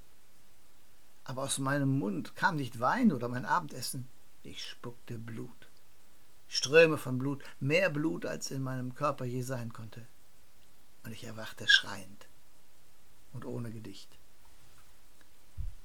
Aber 1.23 1.43
aus 1.43 1.59
meinem 1.59 1.99
Mund 1.99 2.35
kam 2.35 2.55
nicht 2.55 2.79
Wein 2.79 3.11
oder 3.11 3.27
mein 3.27 3.45
Abendessen. 3.45 4.07
Ich 4.43 4.65
spuckte 4.65 5.19
Blut. 5.19 5.66
Ströme 6.47 6.97
von 6.97 7.17
Blut, 7.17 7.43
mehr 7.59 7.89
Blut, 7.89 8.25
als 8.25 8.51
in 8.51 8.61
meinem 8.61 8.95
Körper 8.95 9.25
je 9.25 9.41
sein 9.41 9.73
konnte. 9.73 10.05
Und 11.03 11.11
ich 11.11 11.23
erwachte 11.23 11.67
schreiend 11.67 12.27
und 13.33 13.45
ohne 13.45 13.71
Gedicht. 13.71 14.17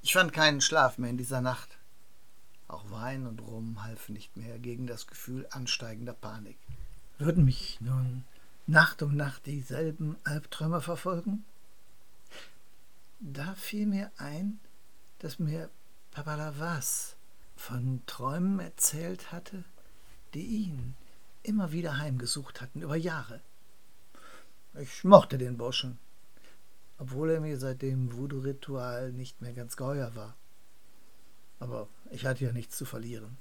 Ich 0.02 0.12
fand 0.12 0.32
keinen 0.32 0.60
Schlaf 0.60 0.98
mehr 0.98 1.10
in 1.10 1.16
dieser 1.16 1.40
Nacht. 1.40 1.78
Auch 2.66 2.90
Wein 2.90 3.26
und 3.26 3.40
Rum 3.40 3.82
halfen 3.84 4.14
nicht 4.14 4.36
mehr 4.36 4.58
gegen 4.58 4.86
das 4.86 5.06
Gefühl 5.06 5.46
ansteigender 5.50 6.14
Panik. 6.14 6.58
Würden 7.18 7.44
mich 7.44 7.80
nun 7.80 8.24
Nacht 8.66 9.02
um 9.02 9.14
Nacht 9.14 9.46
dieselben 9.46 10.16
Albträume 10.24 10.80
verfolgen? 10.80 11.44
Da 13.20 13.54
fiel 13.54 13.86
mir 13.86 14.10
ein, 14.16 14.58
dass 15.20 15.38
mir 15.38 15.70
Papa 16.10 16.34
Lavas 16.34 17.16
von 17.54 18.02
Träumen 18.06 18.58
erzählt 18.58 19.30
hatte, 19.30 19.64
die 20.34 20.44
ihn 20.44 20.94
immer 21.42 21.72
wieder 21.72 21.98
heimgesucht 21.98 22.60
hatten 22.60 22.82
über 22.82 22.96
Jahre. 22.96 23.40
Ich 24.80 25.04
mochte 25.04 25.38
den 25.38 25.58
Burschen, 25.58 25.98
obwohl 26.98 27.30
er 27.30 27.40
mir 27.40 27.58
seit 27.58 27.82
dem 27.82 28.16
Voodoo-Ritual 28.16 29.12
nicht 29.12 29.40
mehr 29.40 29.52
ganz 29.52 29.76
geheuer 29.76 30.14
war. 30.14 30.36
Aber 31.58 31.88
ich 32.10 32.24
hatte 32.24 32.44
ja 32.44 32.52
nichts 32.52 32.76
zu 32.76 32.84
verlieren. 32.84 33.36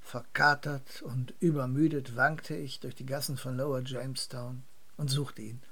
Verkatert 0.00 1.02
und 1.02 1.34
übermüdet 1.40 2.14
wankte 2.16 2.54
ich 2.56 2.80
durch 2.80 2.94
die 2.94 3.06
Gassen 3.06 3.36
von 3.36 3.56
Lower 3.56 3.82
Jamestown 3.82 4.62
und 4.96 5.08
suchte 5.08 5.42
ihn. 5.42 5.62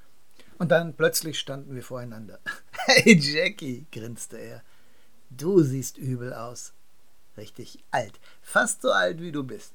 Und 0.58 0.70
dann 0.70 0.94
plötzlich 0.94 1.38
standen 1.38 1.74
wir 1.74 1.82
voreinander. 1.82 2.38
Hey 2.84 3.16
Jackie, 3.16 3.86
grinste 3.92 4.38
er, 4.38 4.62
du 5.30 5.62
siehst 5.62 5.98
übel 5.98 6.34
aus. 6.34 6.72
Richtig 7.36 7.82
alt, 7.90 8.20
fast 8.42 8.82
so 8.82 8.92
alt 8.92 9.20
wie 9.20 9.32
du 9.32 9.42
bist. 9.42 9.72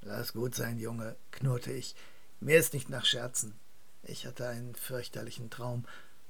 Lass 0.00 0.32
gut 0.32 0.54
sein, 0.54 0.78
Junge, 0.78 1.16
knurrte 1.30 1.72
ich. 1.72 1.94
Mir 2.40 2.58
ist 2.58 2.72
nicht 2.72 2.88
nach 2.88 3.04
Scherzen. 3.04 3.54
Ich 4.02 4.26
hatte 4.26 4.48
einen 4.48 4.74
fürchterlichen 4.74 5.50
Traum. 5.50 5.84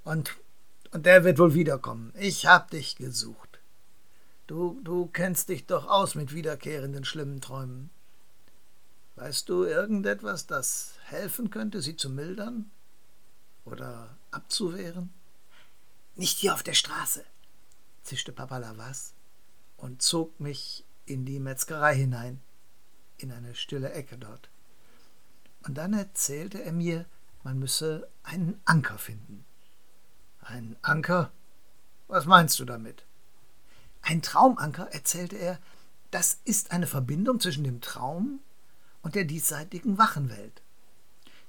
Und, 0.04 0.36
und 0.90 1.06
der 1.06 1.24
wird 1.24 1.38
wohl 1.38 1.54
wiederkommen. 1.54 2.12
Ich 2.18 2.46
hab 2.46 2.70
dich 2.70 2.96
gesucht. 2.96 3.60
Du, 4.46 4.80
du 4.82 5.06
kennst 5.06 5.48
dich 5.48 5.66
doch 5.66 5.86
aus 5.86 6.14
mit 6.14 6.34
wiederkehrenden 6.34 7.04
schlimmen 7.04 7.40
Träumen. 7.40 7.88
Weißt 9.16 9.48
du 9.48 9.64
irgendetwas, 9.64 10.46
das 10.46 10.94
helfen 11.04 11.50
könnte, 11.50 11.80
sie 11.80 11.96
zu 11.96 12.10
mildern? 12.10 12.70
Oder 13.64 14.16
abzuwehren? 14.30 15.14
Nicht 16.16 16.38
hier 16.38 16.52
auf 16.52 16.62
der 16.62 16.74
Straße, 16.74 17.24
zischte 18.02 18.32
Papa 18.32 18.58
Lavas 18.58 19.14
und 19.82 20.00
zog 20.00 20.38
mich 20.38 20.84
in 21.06 21.24
die 21.24 21.40
Metzgerei 21.40 21.96
hinein, 21.96 22.40
in 23.18 23.32
eine 23.32 23.56
stille 23.56 23.92
Ecke 23.92 24.16
dort. 24.16 24.48
Und 25.64 25.74
dann 25.76 25.92
erzählte 25.92 26.62
er 26.62 26.72
mir, 26.72 27.04
man 27.42 27.58
müsse 27.58 28.08
einen 28.22 28.60
Anker 28.64 28.96
finden. 28.96 29.44
Ein 30.40 30.76
Anker? 30.82 31.32
Was 32.06 32.26
meinst 32.26 32.60
du 32.60 32.64
damit? 32.64 33.04
Ein 34.02 34.22
Traumanker, 34.22 34.86
erzählte 34.92 35.36
er, 35.36 35.58
das 36.12 36.38
ist 36.44 36.70
eine 36.70 36.86
Verbindung 36.86 37.40
zwischen 37.40 37.64
dem 37.64 37.80
Traum 37.80 38.38
und 39.02 39.16
der 39.16 39.24
diesseitigen 39.24 39.98
Wachenwelt. 39.98 40.62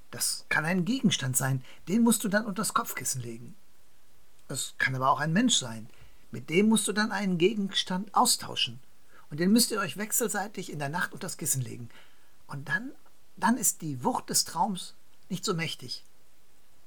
Das 0.10 0.46
kann 0.50 0.66
ein 0.66 0.86
Gegenstand 0.86 1.38
sein, 1.38 1.64
den 1.88 2.02
musst 2.02 2.24
du 2.24 2.30
dann 2.30 2.46
unter 2.46 2.62
das 2.62 2.74
Kopfkissen 2.74 3.22
legen. 3.22 3.56
Es 4.48 4.74
kann 4.80 4.96
aber 4.96 5.12
auch 5.12 5.20
ein 5.20 5.34
Mensch 5.34 5.58
sein, 5.58 5.88
mit 6.34 6.50
dem 6.50 6.68
musst 6.68 6.88
du 6.88 6.94
dann 6.94 7.12
einen 7.12 7.38
Gegenstand 7.38 8.16
austauschen. 8.16 8.80
Und 9.30 9.40
den 9.40 9.52
müsst 9.52 9.70
ihr 9.70 9.80
euch 9.80 9.98
wechselseitig 9.98 10.72
in 10.72 10.80
der 10.80 10.90
Nacht 10.90 11.14
unter 11.14 11.28
das 11.28 11.38
Kissen 11.38 11.62
legen. 11.62 11.90
Und 12.48 12.70
dann, 12.70 12.92
dann 13.38 13.56
ist 13.56 13.84
die 13.84 14.04
Wucht 14.04 14.32
des 14.32 14.44
Traums 14.44 14.96
nicht 15.30 15.46
so 15.46 15.54
mächtig. 15.54 16.04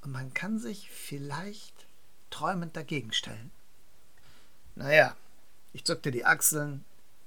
Und 0.03 0.11
man 0.11 0.35
kann 0.35 0.59
sich 0.59 0.91
vielleicht 0.91 1.87
träumend 2.29 2.77
dagegen 2.77 3.13
stellen. 3.13 3.53
Naja, 4.75 5.15
ich 5.73 5.85
zuckte 5.85 6.11
die 6.11 6.25
Achseln, 6.25 6.85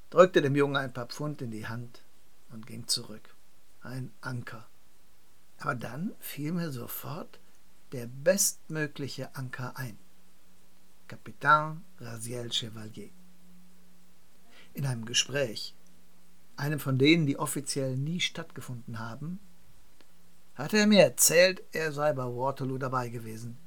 drückte 0.09 0.41
dem 0.41 0.57
Jungen 0.57 0.75
ein 0.75 0.91
paar 0.91 1.07
Pfund 1.07 1.41
in 1.41 1.51
die 1.51 1.67
Hand 1.67 2.01
und 2.51 2.67
ging 2.67 2.85
zurück. 2.85 3.33
Ein 3.81 4.11
Anker. 4.19 4.67
Aber 5.59 5.73
dann 5.73 6.11
fiel 6.19 6.51
mir 6.51 6.73
sofort 6.73 7.39
der 7.93 8.07
bestmögliche 8.07 9.33
Anker 9.37 9.77
ein. 9.77 9.97
Kapitän 11.09 11.81
Raziel 11.99 12.51
Chevalier. 12.51 13.09
In 14.75 14.85
einem 14.85 15.05
Gespräch, 15.05 15.73
einem 16.55 16.79
von 16.79 16.99
denen, 16.99 17.25
die 17.25 17.39
offiziell 17.39 17.97
nie 17.97 18.19
stattgefunden 18.19 18.99
haben, 18.99 19.39
hatte 20.53 20.77
er 20.77 20.85
mir 20.85 21.01
erzählt, 21.01 21.63
er 21.71 21.91
sei 21.93 22.13
bei 22.13 22.25
Waterloo 22.25 22.77
dabei 22.77 23.09
gewesen. 23.09 23.57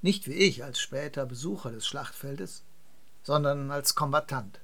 Nicht 0.00 0.26
wie 0.26 0.32
ich 0.32 0.64
als 0.64 0.80
später 0.80 1.26
Besucher 1.26 1.70
des 1.70 1.86
Schlachtfeldes, 1.86 2.64
sondern 3.22 3.70
als 3.70 3.94
Kombattant. 3.94 4.58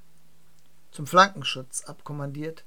Zum 0.90 1.06
Flankenschutz 1.06 1.84
abkommandiert, 1.84 2.64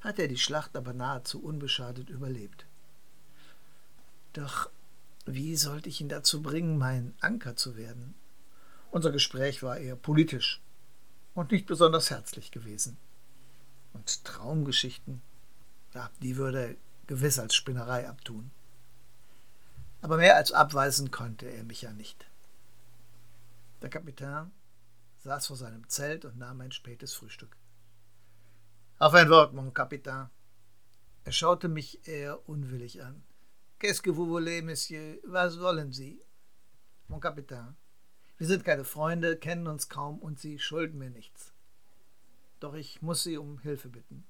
hat 0.00 0.18
er 0.18 0.26
die 0.26 0.38
Schlacht 0.38 0.76
aber 0.76 0.92
nahezu 0.92 1.40
unbeschadet 1.40 2.10
überlebt. 2.10 2.66
Doch 4.32 4.68
wie 5.24 5.54
sollte 5.54 5.88
ich 5.88 6.00
ihn 6.00 6.08
dazu 6.08 6.42
bringen, 6.42 6.78
mein 6.78 7.14
Anker 7.20 7.54
zu 7.54 7.76
werden? 7.76 8.16
Unser 8.92 9.10
Gespräch 9.10 9.62
war 9.62 9.78
eher 9.78 9.96
politisch 9.96 10.60
und 11.32 11.50
nicht 11.50 11.66
besonders 11.66 12.10
herzlich 12.10 12.50
gewesen. 12.50 12.98
Und 13.94 14.22
Traumgeschichten, 14.22 15.22
ja, 15.94 16.10
die 16.20 16.36
würde 16.36 16.66
er 16.66 16.74
gewiss 17.06 17.38
als 17.38 17.54
Spinnerei 17.54 18.06
abtun. 18.06 18.50
Aber 20.02 20.18
mehr 20.18 20.36
als 20.36 20.52
abweisen 20.52 21.10
konnte 21.10 21.46
er 21.46 21.64
mich 21.64 21.80
ja 21.80 21.92
nicht. 21.92 22.26
Der 23.80 23.88
Kapitän 23.88 24.50
saß 25.24 25.46
vor 25.46 25.56
seinem 25.56 25.88
Zelt 25.88 26.26
und 26.26 26.36
nahm 26.36 26.60
ein 26.60 26.72
spätes 26.72 27.14
Frühstück. 27.14 27.56
Auf 28.98 29.14
ein 29.14 29.30
Wort, 29.30 29.54
mon 29.54 29.72
Kapitän. 29.72 30.28
Er 31.24 31.32
schaute 31.32 31.68
mich 31.68 32.06
eher 32.06 32.46
unwillig 32.46 33.02
an. 33.02 33.22
Qu'est-ce 33.78 34.02
que 34.02 34.14
vous 34.14 34.28
voulez, 34.28 34.60
Monsieur? 34.60 35.18
Was 35.24 35.58
wollen 35.58 35.92
Sie? 35.92 36.20
Mon 37.08 37.20
Kapitän, 37.20 37.74
wir 38.42 38.48
sind 38.48 38.64
keine 38.64 38.82
Freunde, 38.82 39.36
kennen 39.36 39.68
uns 39.68 39.88
kaum 39.88 40.18
und 40.18 40.40
Sie 40.40 40.58
schulden 40.58 40.98
mir 40.98 41.10
nichts. 41.10 41.52
Doch 42.58 42.74
ich 42.74 43.00
muss 43.00 43.22
Sie 43.22 43.38
um 43.38 43.60
Hilfe 43.60 43.88
bitten. 43.88 44.26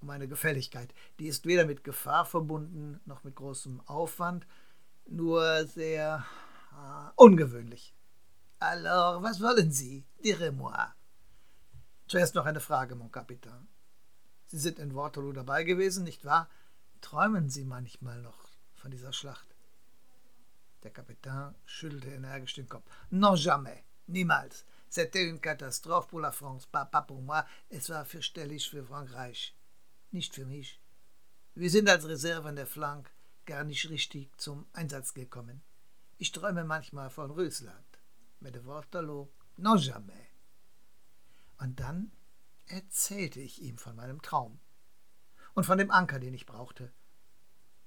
Um 0.00 0.08
eine 0.08 0.26
Gefälligkeit. 0.26 0.94
Die 1.18 1.26
ist 1.26 1.44
weder 1.44 1.66
mit 1.66 1.84
Gefahr 1.84 2.24
verbunden 2.24 2.98
noch 3.04 3.22
mit 3.22 3.36
großem 3.36 3.82
Aufwand, 3.82 4.46
nur 5.04 5.66
sehr 5.66 6.24
äh, 6.72 7.10
ungewöhnlich. 7.16 7.94
Alors, 8.58 9.22
was 9.22 9.42
wollen 9.42 9.70
Sie? 9.70 10.06
Direz-moi. 10.24 10.72
Zuerst 12.06 12.34
noch 12.34 12.46
eine 12.46 12.60
Frage, 12.60 12.94
mon 12.94 13.12
Kapitän. 13.12 13.68
Sie 14.46 14.58
sind 14.58 14.78
in 14.78 14.94
Waterloo 14.94 15.34
dabei 15.34 15.64
gewesen, 15.64 16.04
nicht 16.04 16.24
wahr? 16.24 16.48
Träumen 17.02 17.50
Sie 17.50 17.66
manchmal 17.66 18.22
noch 18.22 18.48
von 18.76 18.90
dieser 18.90 19.12
Schlacht? 19.12 19.54
Der 20.82 20.90
Kapitän 20.90 21.54
schüttelte 21.64 22.10
energisch 22.10 22.54
den 22.54 22.68
Kopf. 22.68 22.88
Non 23.10 23.36
jamais, 23.36 23.84
niemals. 24.06 24.64
C'était 24.88 25.28
une 25.28 25.40
catastrophe 25.40 26.08
pour 26.08 26.20
la 26.20 26.32
France, 26.32 26.66
pas, 26.66 26.84
pas 26.84 27.02
pour 27.02 27.22
moi. 27.22 27.46
Es 27.68 27.88
war 27.90 28.04
fürchterlich 28.04 28.68
für 28.68 28.84
Frankreich, 28.84 29.54
nicht 30.10 30.34
für 30.34 30.46
mich. 30.46 30.80
Wir 31.54 31.70
sind 31.70 31.88
als 31.88 32.06
Reserve 32.08 32.48
an 32.48 32.56
der 32.56 32.66
Flank 32.66 33.10
gar 33.44 33.64
nicht 33.64 33.88
richtig 33.88 34.36
zum 34.36 34.66
Einsatz 34.72 35.14
gekommen. 35.14 35.62
Ich 36.18 36.32
träume 36.32 36.64
manchmal 36.64 37.10
von 37.10 37.30
Russland 37.30 37.98
mit 38.40 38.54
dem 38.54 38.66
Waterloo, 38.66 39.28
non 39.56 39.78
jamais. 39.78 40.28
Und 41.58 41.78
dann 41.78 42.12
erzählte 42.66 43.40
ich 43.40 43.62
ihm 43.62 43.78
von 43.78 43.94
meinem 43.96 44.22
Traum 44.22 44.60
und 45.54 45.64
von 45.64 45.78
dem 45.78 45.90
Anker, 45.90 46.18
den 46.18 46.34
ich 46.34 46.46
brauchte, 46.46 46.92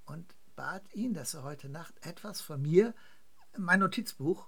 und 0.05 0.35
bat 0.55 0.93
ihn, 0.93 1.13
dass 1.13 1.33
er 1.33 1.43
heute 1.43 1.69
Nacht 1.69 1.93
etwas 2.05 2.41
von 2.41 2.61
mir, 2.61 2.93
mein 3.57 3.79
Notizbuch, 3.79 4.47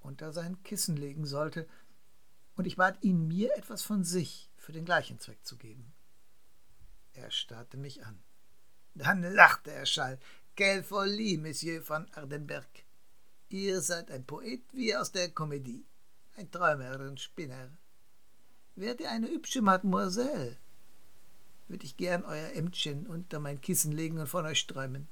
unter 0.00 0.32
sein 0.32 0.62
Kissen 0.62 0.96
legen 0.96 1.26
sollte, 1.26 1.66
und 2.54 2.66
ich 2.66 2.76
bat 2.76 3.02
ihn, 3.02 3.28
mir 3.28 3.56
etwas 3.56 3.82
von 3.82 4.04
sich 4.04 4.50
für 4.56 4.72
den 4.72 4.84
gleichen 4.84 5.18
Zweck 5.18 5.44
zu 5.44 5.56
geben. 5.56 5.92
Er 7.12 7.30
starrte 7.30 7.76
mich 7.76 8.04
an. 8.04 8.18
Dann 8.94 9.22
lachte 9.22 9.70
er 9.70 9.86
schall. 9.86 10.18
Quelle 10.56 10.82
folie, 10.82 11.38
Monsieur 11.38 11.82
von 11.82 12.10
Ardenberg. 12.14 12.68
Ihr 13.48 13.80
seid 13.80 14.10
ein 14.10 14.26
Poet 14.26 14.62
wie 14.72 14.94
aus 14.94 15.12
der 15.12 15.30
Komödie, 15.30 15.86
ein 16.36 16.50
Träumer, 16.50 16.98
ein 17.00 17.16
Spinner. 17.16 17.70
Wärt 18.74 19.00
ihr 19.00 19.10
eine 19.10 19.28
hübsche 19.28 19.62
Mademoiselle, 19.62 20.58
würde 21.68 21.84
ich 21.84 21.96
gern 21.96 22.24
euer 22.24 22.52
Ämtchen 22.54 23.06
unter 23.06 23.38
mein 23.40 23.60
Kissen 23.60 23.92
legen 23.92 24.18
und 24.18 24.26
von 24.26 24.46
euch 24.46 24.66
träumen. 24.66 25.08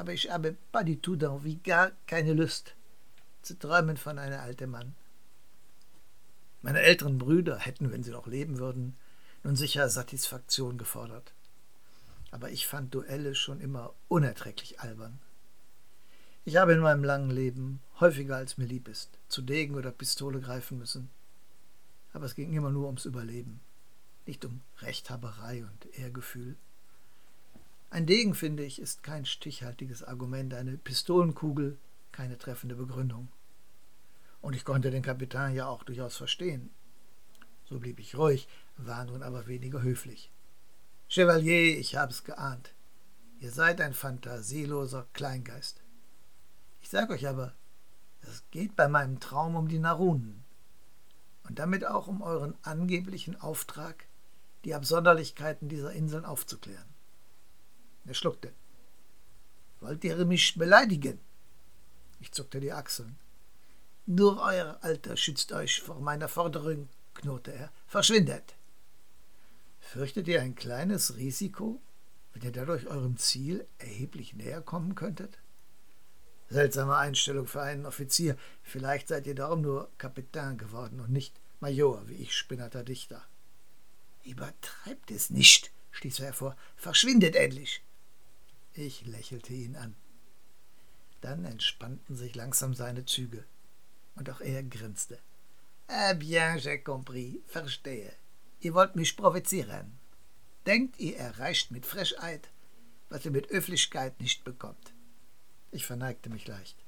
Aber 0.00 0.14
ich 0.14 0.30
habe 0.30 0.56
pas 0.72 0.82
du 0.82 0.96
tout 0.96 1.18
d'envie, 1.18 1.58
gar 1.62 1.92
keine 2.06 2.32
Lust 2.32 2.74
zu 3.42 3.58
träumen 3.58 3.98
von 3.98 4.18
einer 4.18 4.40
alten 4.40 4.70
Mann. 4.70 4.94
Meine 6.62 6.80
älteren 6.80 7.18
Brüder 7.18 7.58
hätten, 7.58 7.92
wenn 7.92 8.02
sie 8.02 8.10
noch 8.10 8.26
leben 8.26 8.58
würden, 8.58 8.96
nun 9.44 9.56
sicher 9.56 9.90
Satisfaktion 9.90 10.78
gefordert. 10.78 11.34
Aber 12.30 12.48
ich 12.50 12.66
fand 12.66 12.94
Duelle 12.94 13.34
schon 13.34 13.60
immer 13.60 13.92
unerträglich 14.08 14.80
albern. 14.80 15.20
Ich 16.46 16.56
habe 16.56 16.72
in 16.72 16.80
meinem 16.80 17.04
langen 17.04 17.30
Leben, 17.30 17.82
häufiger 18.00 18.36
als 18.36 18.56
mir 18.56 18.64
lieb 18.64 18.88
ist, 18.88 19.18
zu 19.28 19.42
Degen 19.42 19.74
oder 19.74 19.90
Pistole 19.90 20.40
greifen 20.40 20.78
müssen. 20.78 21.10
Aber 22.14 22.24
es 22.24 22.34
ging 22.34 22.54
immer 22.54 22.70
nur 22.70 22.86
ums 22.86 23.04
Überleben, 23.04 23.60
nicht 24.24 24.46
um 24.46 24.62
Rechthaberei 24.78 25.62
und 25.62 25.98
Ehrgefühl. 25.98 26.56
Ein 27.90 28.06
Degen, 28.06 28.34
finde 28.34 28.64
ich, 28.64 28.80
ist 28.80 29.02
kein 29.02 29.26
stichhaltiges 29.26 30.04
Argument, 30.04 30.54
eine 30.54 30.78
Pistolenkugel 30.78 31.78
keine 32.12 32.38
treffende 32.38 32.74
Begründung. 32.74 33.28
Und 34.40 34.54
ich 34.54 34.64
konnte 34.64 34.90
den 34.90 35.02
Kapitän 35.02 35.54
ja 35.54 35.66
auch 35.66 35.82
durchaus 35.82 36.16
verstehen. 36.16 36.70
So 37.64 37.78
blieb 37.78 37.98
ich 38.00 38.16
ruhig, 38.16 38.48
war 38.76 39.04
nun 39.04 39.22
aber 39.22 39.46
weniger 39.46 39.82
höflich. 39.82 40.30
Chevalier, 41.08 41.78
ich 41.78 41.96
hab's 41.96 42.24
geahnt. 42.24 42.74
Ihr 43.38 43.50
seid 43.50 43.80
ein 43.80 43.94
fantasieloser 43.94 45.06
Kleingeist. 45.12 45.82
Ich 46.82 46.90
sage 46.90 47.14
euch 47.14 47.26
aber, 47.26 47.54
es 48.22 48.44
geht 48.50 48.76
bei 48.76 48.88
meinem 48.88 49.18
Traum 49.18 49.56
um 49.56 49.68
die 49.68 49.78
Narunen 49.78 50.44
und 51.48 51.58
damit 51.58 51.86
auch 51.86 52.06
um 52.06 52.22
euren 52.22 52.54
angeblichen 52.62 53.40
Auftrag, 53.40 54.06
die 54.64 54.74
Absonderlichkeiten 54.74 55.68
dieser 55.68 55.92
Inseln 55.92 56.26
aufzuklären. 56.26 56.89
Er 58.06 58.14
schluckte. 58.14 58.52
Wollt 59.80 60.04
ihr 60.04 60.24
mich 60.24 60.56
beleidigen? 60.56 61.18
Ich 62.20 62.32
zuckte 62.32 62.60
die 62.60 62.72
Achseln. 62.72 63.18
Nur 64.06 64.42
euer 64.42 64.78
Alter 64.82 65.16
schützt 65.16 65.52
euch 65.52 65.80
vor 65.80 66.00
meiner 66.00 66.28
Forderung, 66.28 66.88
knurrte 67.14 67.52
er. 67.52 67.72
Verschwindet! 67.86 68.56
Fürchtet 69.80 70.28
ihr 70.28 70.42
ein 70.42 70.54
kleines 70.54 71.16
Risiko, 71.16 71.80
wenn 72.32 72.42
ihr 72.42 72.52
dadurch 72.52 72.86
eurem 72.86 73.16
Ziel 73.16 73.66
erheblich 73.78 74.34
näher 74.34 74.60
kommen 74.60 74.94
könntet? 74.94 75.38
Seltsame 76.48 76.96
Einstellung 76.96 77.46
für 77.46 77.62
einen 77.62 77.86
Offizier. 77.86 78.36
Vielleicht 78.62 79.08
seid 79.08 79.26
ihr 79.26 79.34
darum 79.34 79.62
nur 79.62 79.90
Kapitän 79.98 80.58
geworden 80.58 81.00
und 81.00 81.10
nicht 81.10 81.40
Major, 81.60 82.08
wie 82.08 82.14
ich 82.14 82.36
spinnerter 82.36 82.82
Dichter. 82.82 83.24
Übertreibt 84.24 85.10
es 85.10 85.30
nicht, 85.30 85.70
stieß 85.92 86.20
er 86.20 86.26
hervor. 86.26 86.56
Verschwindet 86.76 87.36
endlich. 87.36 87.82
Ich 88.80 89.04
lächelte 89.04 89.52
ihn 89.52 89.76
an. 89.76 89.94
Dann 91.20 91.44
entspannten 91.44 92.16
sich 92.16 92.34
langsam 92.34 92.72
seine 92.72 93.04
Züge. 93.04 93.44
Und 94.14 94.30
auch 94.30 94.40
er 94.40 94.62
grinste. 94.62 95.18
Eh 95.86 96.14
bien, 96.14 96.58
j'ai 96.58 96.78
compris. 96.78 97.40
Verstehe. 97.46 98.14
Ihr 98.60 98.72
wollt 98.72 98.96
mich 98.96 99.18
provozieren. 99.18 99.98
Denkt, 100.64 100.98
ihr 100.98 101.18
erreicht 101.18 101.70
mit 101.70 101.84
Frechheit, 101.84 102.48
was 103.10 103.26
ihr 103.26 103.32
mit 103.32 103.50
Öffentlichkeit 103.50 104.18
nicht 104.18 104.44
bekommt. 104.44 104.94
Ich 105.72 105.84
verneigte 105.84 106.30
mich 106.30 106.46
leicht. 106.46 106.78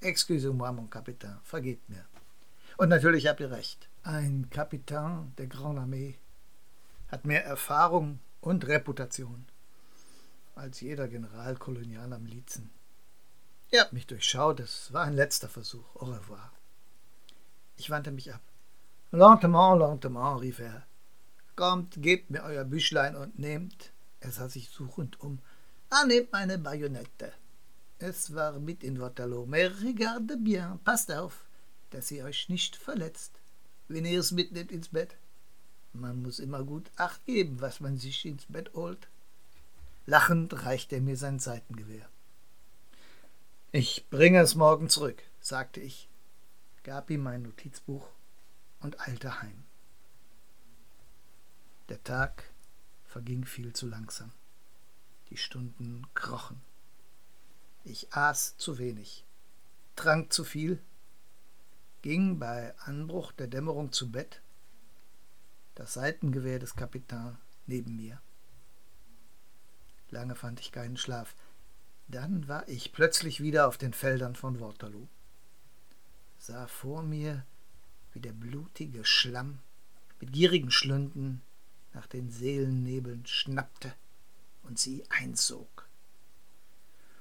Excusez-moi, 0.00 0.72
mon 0.72 0.88
Kapitän, 0.88 1.40
vergebt 1.44 1.90
mir. 1.90 2.06
Und 2.78 2.88
natürlich 2.88 3.26
habt 3.26 3.40
ihr 3.40 3.50
recht. 3.50 3.86
Ein 4.02 4.48
Kapitän 4.48 5.34
der 5.36 5.48
Grande 5.48 5.82
Armee 5.82 6.14
hat 7.08 7.26
mehr 7.26 7.44
Erfahrung 7.44 8.18
und 8.40 8.66
Reputation 8.66 9.44
als 10.58 10.80
jeder 10.80 11.08
General 11.08 11.56
kolonialer 11.56 12.18
Milizen. 12.18 12.70
Ihr 13.70 13.80
habt 13.82 13.92
mich 13.92 14.06
durchschaut, 14.06 14.60
es 14.60 14.92
war 14.92 15.04
ein 15.04 15.14
letzter 15.14 15.48
Versuch. 15.48 15.96
Au 15.96 16.06
revoir. 16.06 16.52
Ich 17.76 17.90
wandte 17.90 18.10
mich 18.10 18.32
ab. 18.32 18.40
Lentement, 19.10 19.78
lentement, 19.78 20.40
rief 20.40 20.58
er. 20.58 20.86
Kommt, 21.56 22.02
gebt 22.02 22.30
mir 22.30 22.42
euer 22.42 22.64
Büchlein 22.64 23.16
und 23.16 23.38
nehmt, 23.38 23.92
er 24.20 24.30
sah 24.32 24.48
sich 24.48 24.70
suchend 24.70 25.20
um, 25.20 25.38
ah, 25.90 26.04
nehmt 26.04 26.32
meine 26.32 26.58
Bajonette. 26.58 27.32
Es 27.98 28.34
war 28.34 28.58
mit 28.58 28.84
in 28.84 29.00
Waterloo. 29.00 29.44
Mais 29.46 29.82
regarde 29.82 30.36
bien, 30.36 30.78
passt 30.84 31.10
auf, 31.10 31.44
dass 31.90 32.10
ihr 32.10 32.24
euch 32.24 32.48
nicht 32.48 32.76
verletzt, 32.76 33.40
wenn 33.88 34.04
ihr 34.04 34.20
es 34.20 34.30
mitnehmt 34.30 34.72
ins 34.72 34.88
Bett. 34.88 35.16
Man 35.92 36.22
muss 36.22 36.38
immer 36.38 36.62
gut 36.62 36.90
Acht 36.96 37.24
geben, 37.26 37.60
was 37.60 37.80
man 37.80 37.98
sich 37.98 38.24
ins 38.24 38.46
Bett 38.46 38.70
holt. 38.74 39.08
Lachend 40.08 40.64
reichte 40.64 40.94
er 40.94 41.02
mir 41.02 41.18
sein 41.18 41.38
Seitengewehr. 41.38 42.08
Ich 43.72 44.08
bringe 44.08 44.40
es 44.40 44.54
morgen 44.54 44.88
zurück, 44.88 45.22
sagte 45.38 45.80
ich, 45.80 46.08
gab 46.82 47.10
ihm 47.10 47.22
mein 47.22 47.42
Notizbuch 47.42 48.08
und 48.80 48.98
eilte 49.06 49.42
heim. 49.42 49.64
Der 51.90 52.02
Tag 52.04 52.44
verging 53.04 53.44
viel 53.44 53.74
zu 53.74 53.86
langsam. 53.86 54.32
Die 55.28 55.36
Stunden 55.36 56.06
krochen. 56.14 56.62
Ich 57.84 58.10
aß 58.14 58.56
zu 58.56 58.78
wenig, 58.78 59.26
trank 59.94 60.32
zu 60.32 60.44
viel, 60.44 60.82
ging 62.00 62.38
bei 62.38 62.74
Anbruch 62.78 63.32
der 63.32 63.48
Dämmerung 63.48 63.92
zu 63.92 64.10
Bett, 64.10 64.40
das 65.74 65.92
Seitengewehr 65.92 66.58
des 66.58 66.76
Kapitän 66.76 67.36
neben 67.66 67.94
mir. 67.94 68.22
Lange 70.10 70.34
fand 70.34 70.60
ich 70.60 70.72
keinen 70.72 70.96
Schlaf. 70.96 71.34
Dann 72.08 72.48
war 72.48 72.66
ich 72.68 72.92
plötzlich 72.92 73.42
wieder 73.42 73.68
auf 73.68 73.76
den 73.76 73.92
Feldern 73.92 74.34
von 74.34 74.60
Waterloo, 74.60 75.06
sah 76.38 76.66
vor 76.66 77.02
mir, 77.02 77.44
wie 78.12 78.20
der 78.20 78.32
blutige 78.32 79.04
Schlamm 79.04 79.58
mit 80.20 80.32
gierigen 80.32 80.70
Schlünden 80.70 81.42
nach 81.92 82.06
den 82.06 82.30
Seelennebeln 82.30 83.26
schnappte 83.26 83.92
und 84.62 84.78
sie 84.78 85.04
einsog. 85.10 85.86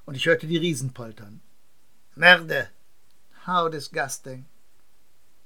Und 0.05 0.15
ich 0.15 0.25
hörte 0.25 0.47
die 0.47 0.57
Riesen 0.57 0.93
poltern. 0.93 1.41
Merde! 2.15 2.69
How 3.45 3.69
disgusting! 3.69 4.45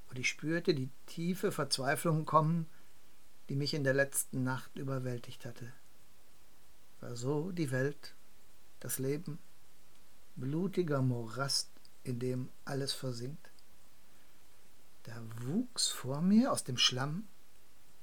Und 0.10 0.20
ich 0.20 0.30
spürte 0.30 0.76
die 0.76 0.90
tiefe 1.08 1.52
Verzweiflung 1.52 2.26
kommen, 2.26 2.68
die 3.50 3.56
mich 3.56 3.74
in 3.74 3.84
der 3.84 3.94
letzten 3.94 4.44
Nacht 4.44 4.76
überwältigt 4.76 5.46
hatte. 5.46 5.72
War 7.02 7.16
so 7.16 7.52
die 7.52 7.72
Welt, 7.72 8.14
das 8.80 9.00
Leben, 9.00 9.40
blutiger 10.36 11.02
Morast, 11.02 11.70
in 12.04 12.20
dem 12.20 12.50
alles 12.64 12.94
versinkt? 12.94 13.50
Da 15.04 15.20
wuchs 15.40 15.88
vor 15.88 16.22
mir 16.22 16.52
aus 16.52 16.64
dem 16.64 16.78
Schlamm 16.78 17.28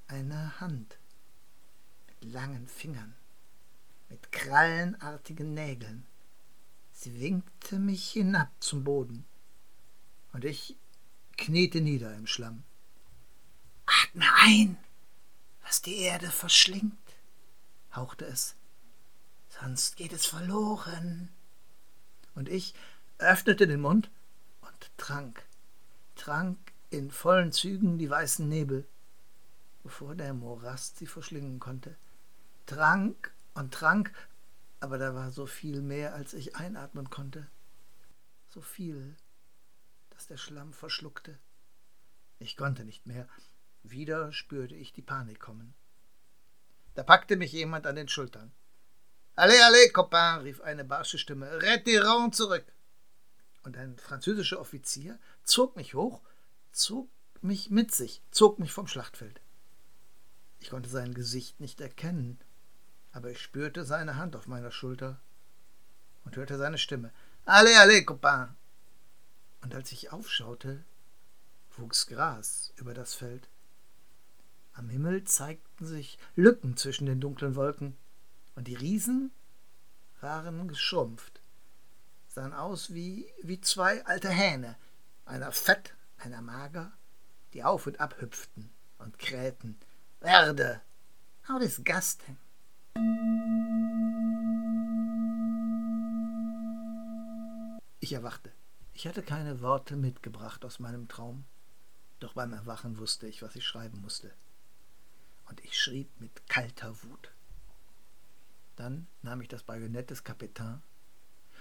eine 0.07 0.59
Hand 0.59 0.99
mit 2.07 2.33
langen 2.33 2.67
Fingern, 2.67 3.15
mit 4.09 4.33
krallenartigen 4.33 5.53
Nägeln. 5.53 6.05
Sie 6.91 7.21
winkte 7.21 7.79
mich 7.79 8.11
hinab 8.11 8.51
zum 8.59 8.83
Boden, 8.83 9.25
und 10.33 10.43
ich 10.43 10.75
kniete 11.37 11.79
nieder 11.79 12.13
im 12.15 12.27
Schlamm. 12.27 12.63
Atme 13.85 14.25
ein, 14.41 14.77
was 15.63 15.81
die 15.81 15.99
Erde 15.99 16.29
verschlingt, 16.29 17.15
hauchte 17.95 18.25
es, 18.25 18.55
sonst 19.59 19.97
geht 19.97 20.13
es 20.13 20.25
verloren. 20.25 21.29
Und 22.35 22.49
ich 22.49 22.73
öffnete 23.17 23.67
den 23.67 23.81
Mund 23.81 24.09
und 24.61 24.91
trank, 24.97 25.45
trank 26.15 26.57
in 26.89 27.11
vollen 27.11 27.51
Zügen 27.51 27.97
die 27.97 28.09
weißen 28.09 28.47
Nebel, 28.47 28.87
bevor 29.83 30.15
der 30.15 30.33
Morast 30.33 30.97
sie 30.97 31.07
verschlingen 31.07 31.59
konnte. 31.59 31.95
Trank 32.65 33.33
und 33.53 33.73
trank, 33.73 34.13
aber 34.79 34.97
da 34.97 35.13
war 35.13 35.31
so 35.31 35.45
viel 35.45 35.81
mehr, 35.81 36.13
als 36.13 36.33
ich 36.33 36.55
einatmen 36.55 37.09
konnte. 37.09 37.47
So 38.47 38.61
viel, 38.61 39.15
dass 40.11 40.27
der 40.27 40.37
Schlamm 40.37 40.73
verschluckte. 40.73 41.37
Ich 42.39 42.55
konnte 42.55 42.85
nicht 42.85 43.05
mehr. 43.05 43.27
Wieder 43.83 44.31
spürte 44.31 44.75
ich 44.75 44.93
die 44.93 45.01
Panik 45.01 45.39
kommen. 45.39 45.73
Da 46.93 47.03
packte 47.03 47.35
mich 47.35 47.51
jemand 47.51 47.85
an 47.85 47.95
den 47.95 48.07
Schultern. 48.07 48.51
Allez, 49.39 49.61
allez, 49.61 49.93
Copain, 49.93 50.41
rief 50.41 50.59
eine 50.59 50.83
barsche 50.83 51.17
Stimme. 51.17 51.61
Retirons 51.61 52.35
zurück. 52.35 52.65
Und 53.63 53.77
ein 53.77 53.97
französischer 53.97 54.59
Offizier 54.59 55.17
zog 55.45 55.77
mich 55.77 55.93
hoch, 55.93 56.21
zog 56.73 57.09
mich 57.39 57.69
mit 57.69 57.95
sich, 57.95 58.21
zog 58.31 58.59
mich 58.59 58.73
vom 58.73 58.87
Schlachtfeld. 58.87 59.39
Ich 60.59 60.71
konnte 60.71 60.89
sein 60.89 61.13
Gesicht 61.13 61.61
nicht 61.61 61.79
erkennen, 61.79 62.37
aber 63.13 63.31
ich 63.31 63.41
spürte 63.41 63.85
seine 63.85 64.17
Hand 64.17 64.35
auf 64.35 64.47
meiner 64.47 64.71
Schulter 64.71 65.21
und 66.25 66.35
hörte 66.35 66.57
seine 66.57 66.77
Stimme. 66.77 67.13
Allez, 67.45 67.77
allez, 67.77 68.05
Copain. 68.05 68.57
Und 69.61 69.73
als 69.73 69.93
ich 69.93 70.11
aufschaute, 70.11 70.83
wuchs 71.77 72.07
Gras 72.07 72.73
über 72.75 72.93
das 72.93 73.13
Feld. 73.13 73.47
Am 74.73 74.89
Himmel 74.89 75.23
zeigten 75.23 75.85
sich 75.85 76.19
Lücken 76.35 76.75
zwischen 76.75 77.05
den 77.05 77.21
dunklen 77.21 77.55
Wolken, 77.55 77.95
und 78.59 78.67
die 78.67 78.75
Riesen 78.75 79.31
waren 80.19 80.67
geschrumpft, 80.67 81.41
sahen 82.27 82.51
aus 82.51 82.93
wie, 82.93 83.25
wie 83.41 83.61
zwei 83.61 84.05
alte 84.05 84.27
Hähne, 84.27 84.75
einer 85.23 85.53
fett, 85.53 85.95
einer 86.17 86.41
mager, 86.41 86.91
die 87.53 87.63
auf 87.63 87.87
und 87.87 88.01
ab 88.01 88.19
hüpften 88.19 88.69
und 88.97 89.17
krähten. 89.17 89.79
Werde! 90.19 90.81
How 91.47 91.57
disgusting! 91.57 92.35
Ich 98.01 98.11
erwachte. 98.11 98.51
Ich 98.91 99.07
hatte 99.07 99.23
keine 99.23 99.61
Worte 99.61 99.95
mitgebracht 99.95 100.65
aus 100.65 100.79
meinem 100.79 101.07
Traum, 101.07 101.45
doch 102.19 102.33
beim 102.33 102.51
Erwachen 102.51 102.97
wusste 102.97 103.25
ich, 103.25 103.41
was 103.41 103.55
ich 103.55 103.65
schreiben 103.65 104.01
musste. 104.01 104.33
Und 105.45 105.63
ich 105.63 105.79
schrieb 105.79 106.09
mit 106.19 106.49
kalter 106.49 107.01
Wut. 107.03 107.31
Dann 108.79 109.07
nahm 109.23 109.41
ich 109.41 109.49
das 109.49 109.63
Bajonett 109.63 110.09
des 110.09 110.23
Kapitän 110.23 110.81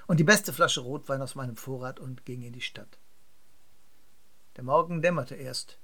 und 0.07 0.21
die 0.21 0.25
beste 0.25 0.53
Flasche 0.53 0.83
Rotwein 0.83 1.21
aus 1.21 1.35
meinem 1.35 1.57
Vorrat 1.57 1.99
und 1.99 2.25
ging 2.25 2.43
in 2.43 2.53
die 2.53 2.61
Stadt. 2.61 3.01
Der 4.55 4.63
Morgen 4.63 5.03
dämmerte 5.03 5.35
erst, 5.35 5.81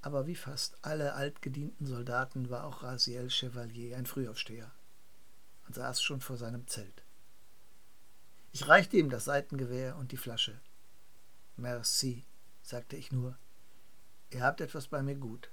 aber 0.00 0.26
wie 0.26 0.34
fast 0.34 0.76
alle 0.82 1.14
altgedienten 1.14 1.86
Soldaten 1.86 2.50
war 2.50 2.64
auch 2.64 2.82
Raziel 2.82 3.30
Chevalier 3.30 3.96
ein 3.96 4.06
Frühaufsteher 4.06 4.72
und 5.68 5.76
saß 5.76 6.02
schon 6.02 6.20
vor 6.20 6.36
seinem 6.36 6.66
Zelt. 6.66 7.04
Ich 8.50 8.66
reichte 8.66 8.96
ihm 8.96 9.10
das 9.10 9.24
Seitengewehr 9.24 9.96
und 9.98 10.10
die 10.10 10.16
Flasche. 10.16 10.60
Merci, 11.56 12.24
sagte 12.62 12.96
ich 12.96 13.12
nur. 13.12 13.38
Ihr 14.30 14.42
habt 14.42 14.60
etwas 14.60 14.88
bei 14.88 15.00
mir 15.00 15.14
gut. 15.14 15.52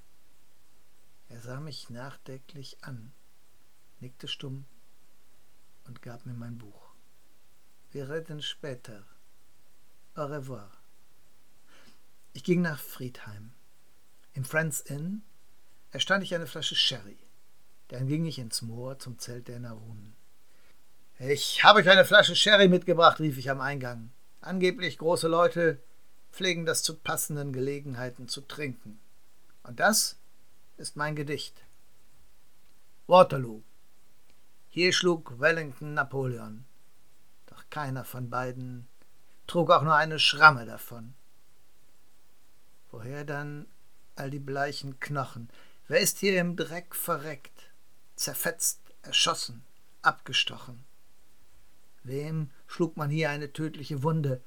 Er 1.29 1.39
sah 1.41 1.59
mich 1.59 1.91
nachdenklich 1.91 2.83
an, 2.83 3.13
nickte 3.99 4.27
stumm 4.27 4.65
und 5.85 6.01
gab 6.01 6.25
mir 6.25 6.33
mein 6.33 6.57
Buch. 6.57 6.89
Wir 7.91 8.09
reden 8.09 8.41
später. 8.41 9.03
Au 10.15 10.25
revoir. 10.25 10.71
Ich 12.33 12.43
ging 12.43 12.61
nach 12.61 12.79
Friedheim. 12.79 13.51
Im 14.33 14.43
Friends 14.43 14.81
Inn 14.81 15.21
erstand 15.91 16.23
ich 16.23 16.35
eine 16.35 16.47
Flasche 16.47 16.75
Sherry. 16.75 17.17
Dann 17.87 18.07
ging 18.07 18.25
ich 18.25 18.39
ins 18.39 18.61
Moor 18.61 18.99
zum 18.99 19.17
Zelt 19.19 19.47
der 19.47 19.59
Narunen. 19.59 20.15
Ich 21.19 21.63
habe 21.63 21.79
euch 21.79 21.89
eine 21.89 22.03
Flasche 22.03 22.35
Sherry 22.35 22.67
mitgebracht, 22.67 23.19
rief 23.19 23.37
ich 23.37 23.49
am 23.49 23.61
Eingang. 23.61 24.11
Angeblich 24.41 24.97
große 24.97 25.29
Leute 25.29 25.81
pflegen 26.31 26.65
das 26.65 26.83
zu 26.83 26.97
passenden 26.97 27.53
Gelegenheiten 27.53 28.27
zu 28.27 28.41
trinken. 28.41 28.99
Und 29.63 29.79
das 29.79 30.17
ist 30.75 30.97
mein 30.97 31.15
Gedicht. 31.15 31.63
Waterloo. 33.07 33.63
Hier 34.75 34.91
schlug 34.91 35.39
Wellington 35.39 35.93
Napoleon. 35.93 36.65
Doch 37.45 37.63
keiner 37.69 38.03
von 38.03 38.29
beiden 38.29 38.89
trug 39.47 39.71
auch 39.71 39.83
nur 39.83 39.95
eine 39.95 40.19
Schramme 40.19 40.65
davon. 40.65 41.13
Woher 42.91 43.23
dann 43.23 43.67
all 44.17 44.29
die 44.29 44.39
bleichen 44.39 44.99
Knochen? 44.99 45.49
Wer 45.87 46.01
ist 46.01 46.17
hier 46.17 46.41
im 46.41 46.57
Dreck 46.57 46.93
verreckt, 46.93 47.71
zerfetzt, 48.17 48.81
erschossen, 49.01 49.63
abgestochen? 50.01 50.83
Wem 52.03 52.49
schlug 52.67 52.97
man 52.97 53.09
hier 53.09 53.29
eine 53.29 53.53
tödliche 53.53 54.03
Wunde? 54.03 54.41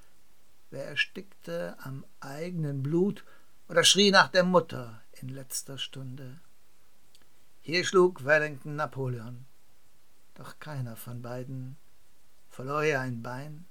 Wer 0.69 0.85
erstickte 0.85 1.75
am 1.81 2.05
eigenen 2.21 2.83
Blut 2.83 3.25
oder 3.67 3.83
schrie 3.83 4.11
nach 4.11 4.29
der 4.29 4.45
Mutter 4.45 5.01
in 5.23 5.31
letzter 5.31 5.79
Stunde? 5.79 6.39
Hier 7.63 7.83
schlug 7.83 8.27
Wellington 8.27 8.77
Napoleon, 8.77 9.47
doch 10.39 10.59
keiner 10.61 10.97
von 10.97 11.21
beiden 11.21 11.77
verlor 12.49 12.83
hier 12.83 13.01
ein 13.01 13.23
Bein, 13.23 13.67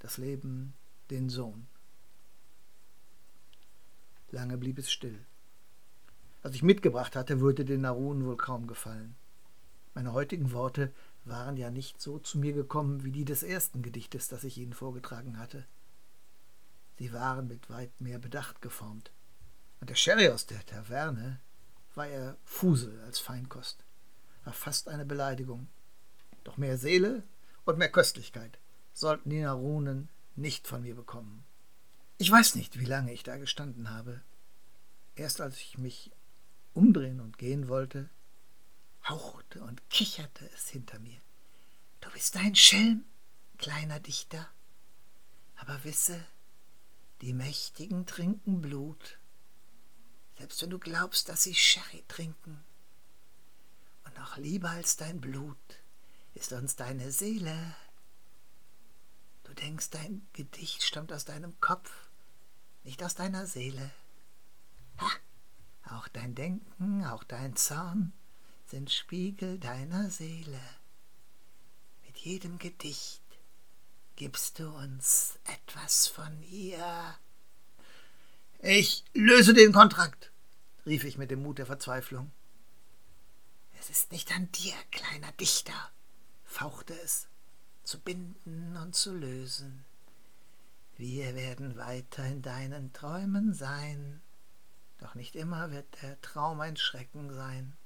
das 0.00 0.16
Leben 0.16 0.74
den 1.10 1.28
Sohn. 1.28 1.68
Lange 4.30 4.56
blieb 4.58 4.78
es 4.78 4.90
still. 4.90 5.24
Was 6.42 6.54
ich 6.54 6.62
mitgebracht 6.62 7.14
hatte, 7.14 7.40
würde 7.40 7.64
den 7.64 7.82
Narun 7.82 8.24
wohl 8.24 8.36
kaum 8.36 8.66
gefallen. 8.66 9.16
Meine 9.94 10.12
heutigen 10.12 10.52
Worte 10.52 10.92
waren 11.24 11.56
ja 11.56 11.70
nicht 11.70 12.00
so 12.00 12.18
zu 12.18 12.38
mir 12.38 12.54
gekommen 12.54 13.04
wie 13.04 13.12
die 13.12 13.24
des 13.24 13.42
ersten 13.42 13.82
Gedichtes, 13.82 14.28
das 14.28 14.44
ich 14.44 14.56
ihnen 14.56 14.72
vorgetragen 14.72 15.38
hatte. 15.38 15.66
Sie 16.98 17.12
waren 17.12 17.48
mit 17.48 17.68
weit 17.68 18.00
mehr 18.00 18.18
Bedacht 18.18 18.62
geformt. 18.62 19.12
Und 19.80 19.90
der 19.90 19.94
Sherry 19.94 20.28
aus 20.30 20.46
der 20.46 20.64
Taverne 20.64 21.40
war 21.94 22.06
er 22.06 22.36
Fusel 22.44 22.98
als 23.02 23.18
Feinkost, 23.18 23.84
war 24.44 24.54
fast 24.54 24.88
eine 24.88 25.04
Beleidigung. 25.04 25.68
Doch 26.48 26.56
mehr 26.56 26.78
Seele 26.78 27.24
und 27.66 27.76
mehr 27.76 27.92
Köstlichkeit 27.92 28.58
sollten 28.94 29.28
die 29.28 29.42
Narunen 29.42 30.08
nicht 30.34 30.66
von 30.66 30.80
mir 30.80 30.94
bekommen. 30.94 31.44
Ich 32.16 32.30
weiß 32.30 32.54
nicht, 32.54 32.78
wie 32.78 32.86
lange 32.86 33.12
ich 33.12 33.22
da 33.22 33.36
gestanden 33.36 33.90
habe. 33.90 34.22
Erst 35.14 35.42
als 35.42 35.58
ich 35.58 35.76
mich 35.76 36.10
umdrehen 36.72 37.20
und 37.20 37.36
gehen 37.36 37.68
wollte, 37.68 38.08
hauchte 39.06 39.62
und 39.62 39.90
kicherte 39.90 40.48
es 40.54 40.70
hinter 40.70 40.98
mir. 41.00 41.20
Du 42.00 42.10
bist 42.12 42.34
ein 42.38 42.54
Schelm, 42.54 43.04
kleiner 43.58 44.00
Dichter. 44.00 44.48
Aber 45.56 45.84
wisse, 45.84 46.18
die 47.20 47.34
Mächtigen 47.34 48.06
trinken 48.06 48.62
Blut, 48.62 49.18
selbst 50.38 50.62
wenn 50.62 50.70
du 50.70 50.78
glaubst, 50.78 51.28
dass 51.28 51.42
sie 51.42 51.54
Sherry 51.54 52.04
trinken. 52.08 52.64
Und 54.06 54.16
noch 54.16 54.38
lieber 54.38 54.70
als 54.70 54.96
dein 54.96 55.20
Blut 55.20 55.77
ist 56.38 56.52
uns 56.52 56.76
deine 56.76 57.10
Seele. 57.10 57.74
Du 59.44 59.52
denkst, 59.54 59.90
dein 59.90 60.26
Gedicht 60.32 60.82
stammt 60.82 61.12
aus 61.12 61.24
deinem 61.24 61.58
Kopf, 61.60 61.90
nicht 62.84 63.02
aus 63.02 63.14
deiner 63.14 63.46
Seele. 63.46 63.90
Ha! 64.98 65.10
Auch 65.96 66.08
dein 66.08 66.34
Denken, 66.34 67.04
auch 67.04 67.24
dein 67.24 67.56
Zorn 67.56 68.12
sind 68.66 68.90
Spiegel 68.90 69.58
deiner 69.58 70.10
Seele. 70.10 70.60
Mit 72.06 72.18
jedem 72.18 72.58
Gedicht 72.58 73.22
gibst 74.16 74.58
du 74.58 74.68
uns 74.68 75.38
etwas 75.44 76.06
von 76.06 76.42
ihr. 76.42 77.16
Ich 78.60 79.04
löse 79.14 79.54
den 79.54 79.72
Kontrakt, 79.72 80.32
rief 80.84 81.04
ich 81.04 81.16
mit 81.18 81.30
dem 81.30 81.42
Mut 81.42 81.58
der 81.58 81.66
Verzweiflung. 81.66 82.30
Es 83.80 83.90
ist 83.90 84.12
nicht 84.12 84.32
an 84.32 84.50
dir, 84.52 84.74
kleiner 84.90 85.32
Dichter, 85.32 85.90
fauchte 86.48 86.98
es, 87.00 87.28
zu 87.84 88.00
binden 88.00 88.76
und 88.76 88.96
zu 88.96 89.14
lösen. 89.14 89.84
Wir 90.96 91.36
werden 91.36 91.76
weiter 91.76 92.24
in 92.24 92.42
deinen 92.42 92.92
Träumen 92.92 93.54
sein, 93.54 94.20
doch 94.98 95.14
nicht 95.14 95.36
immer 95.36 95.70
wird 95.70 96.02
der 96.02 96.20
Traum 96.20 96.60
ein 96.60 96.76
Schrecken 96.76 97.32
sein. 97.32 97.76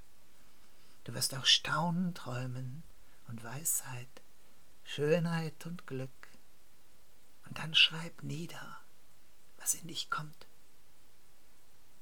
Du 1.05 1.13
wirst 1.13 1.35
auch 1.35 1.45
Staunen 1.45 2.15
träumen 2.15 2.83
und 3.29 3.45
Weisheit, 3.45 4.23
Schönheit 4.85 5.67
und 5.67 5.87
Glück. 5.87 6.11
Und 7.47 7.59
dann 7.59 7.75
schreib 7.75 8.23
nieder, 8.23 8.79
was 9.59 9.75
in 9.75 9.89
dich 9.89 10.09
kommt. 10.09 10.47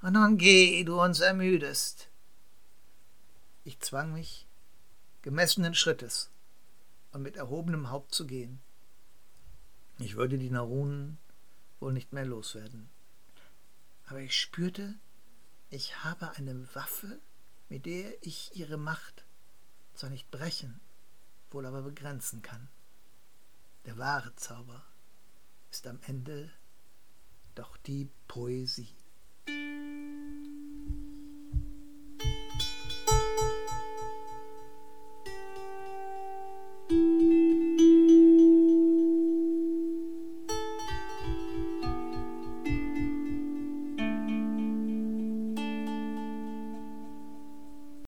Und 0.03 0.13
nun 0.13 0.39
geh, 0.39 0.85
du 0.85 1.01
uns 1.01 1.21
ermüdest. 1.21 2.09
Ich 3.65 3.81
zwang 3.81 4.13
mich, 4.13 4.47
gemessenen 5.23 5.75
Schrittes 5.75 6.31
und 7.13 7.23
mit 7.23 7.37
erhobenem 7.37 7.91
Haupt 7.91 8.15
zu 8.15 8.27
gehen. 8.27 8.61
Ich 9.99 10.17
würde 10.17 10.39
die 10.39 10.51
Narunen 10.51 11.19
wohl 11.79 11.93
nicht 11.93 12.13
mehr 12.13 12.25
loswerden. 12.25 12.89
Aber 14.07 14.21
ich 14.21 14.39
spürte, 14.39 14.99
ich 15.69 16.05
habe 16.05 16.31
eine 16.33 16.75
Waffe, 16.75 17.21
mit 17.69 17.87
der 17.87 18.27
ich 18.27 18.57
ihre 18.57 18.77
Macht 18.77 19.25
zwar 19.95 20.11
nicht 20.11 20.31
brechen, 20.31 20.81
wohl 21.51 21.67
aber 21.67 21.83
begrenzen 21.83 22.43
kann. 22.43 22.69
Der 23.85 23.99
wahre 23.99 24.35
Zauber 24.37 24.85
ist 25.71 25.87
am 25.87 26.01
Ende 26.03 26.51
doch 27.55 27.77
die 27.77 28.09
Poesie. 28.27 28.97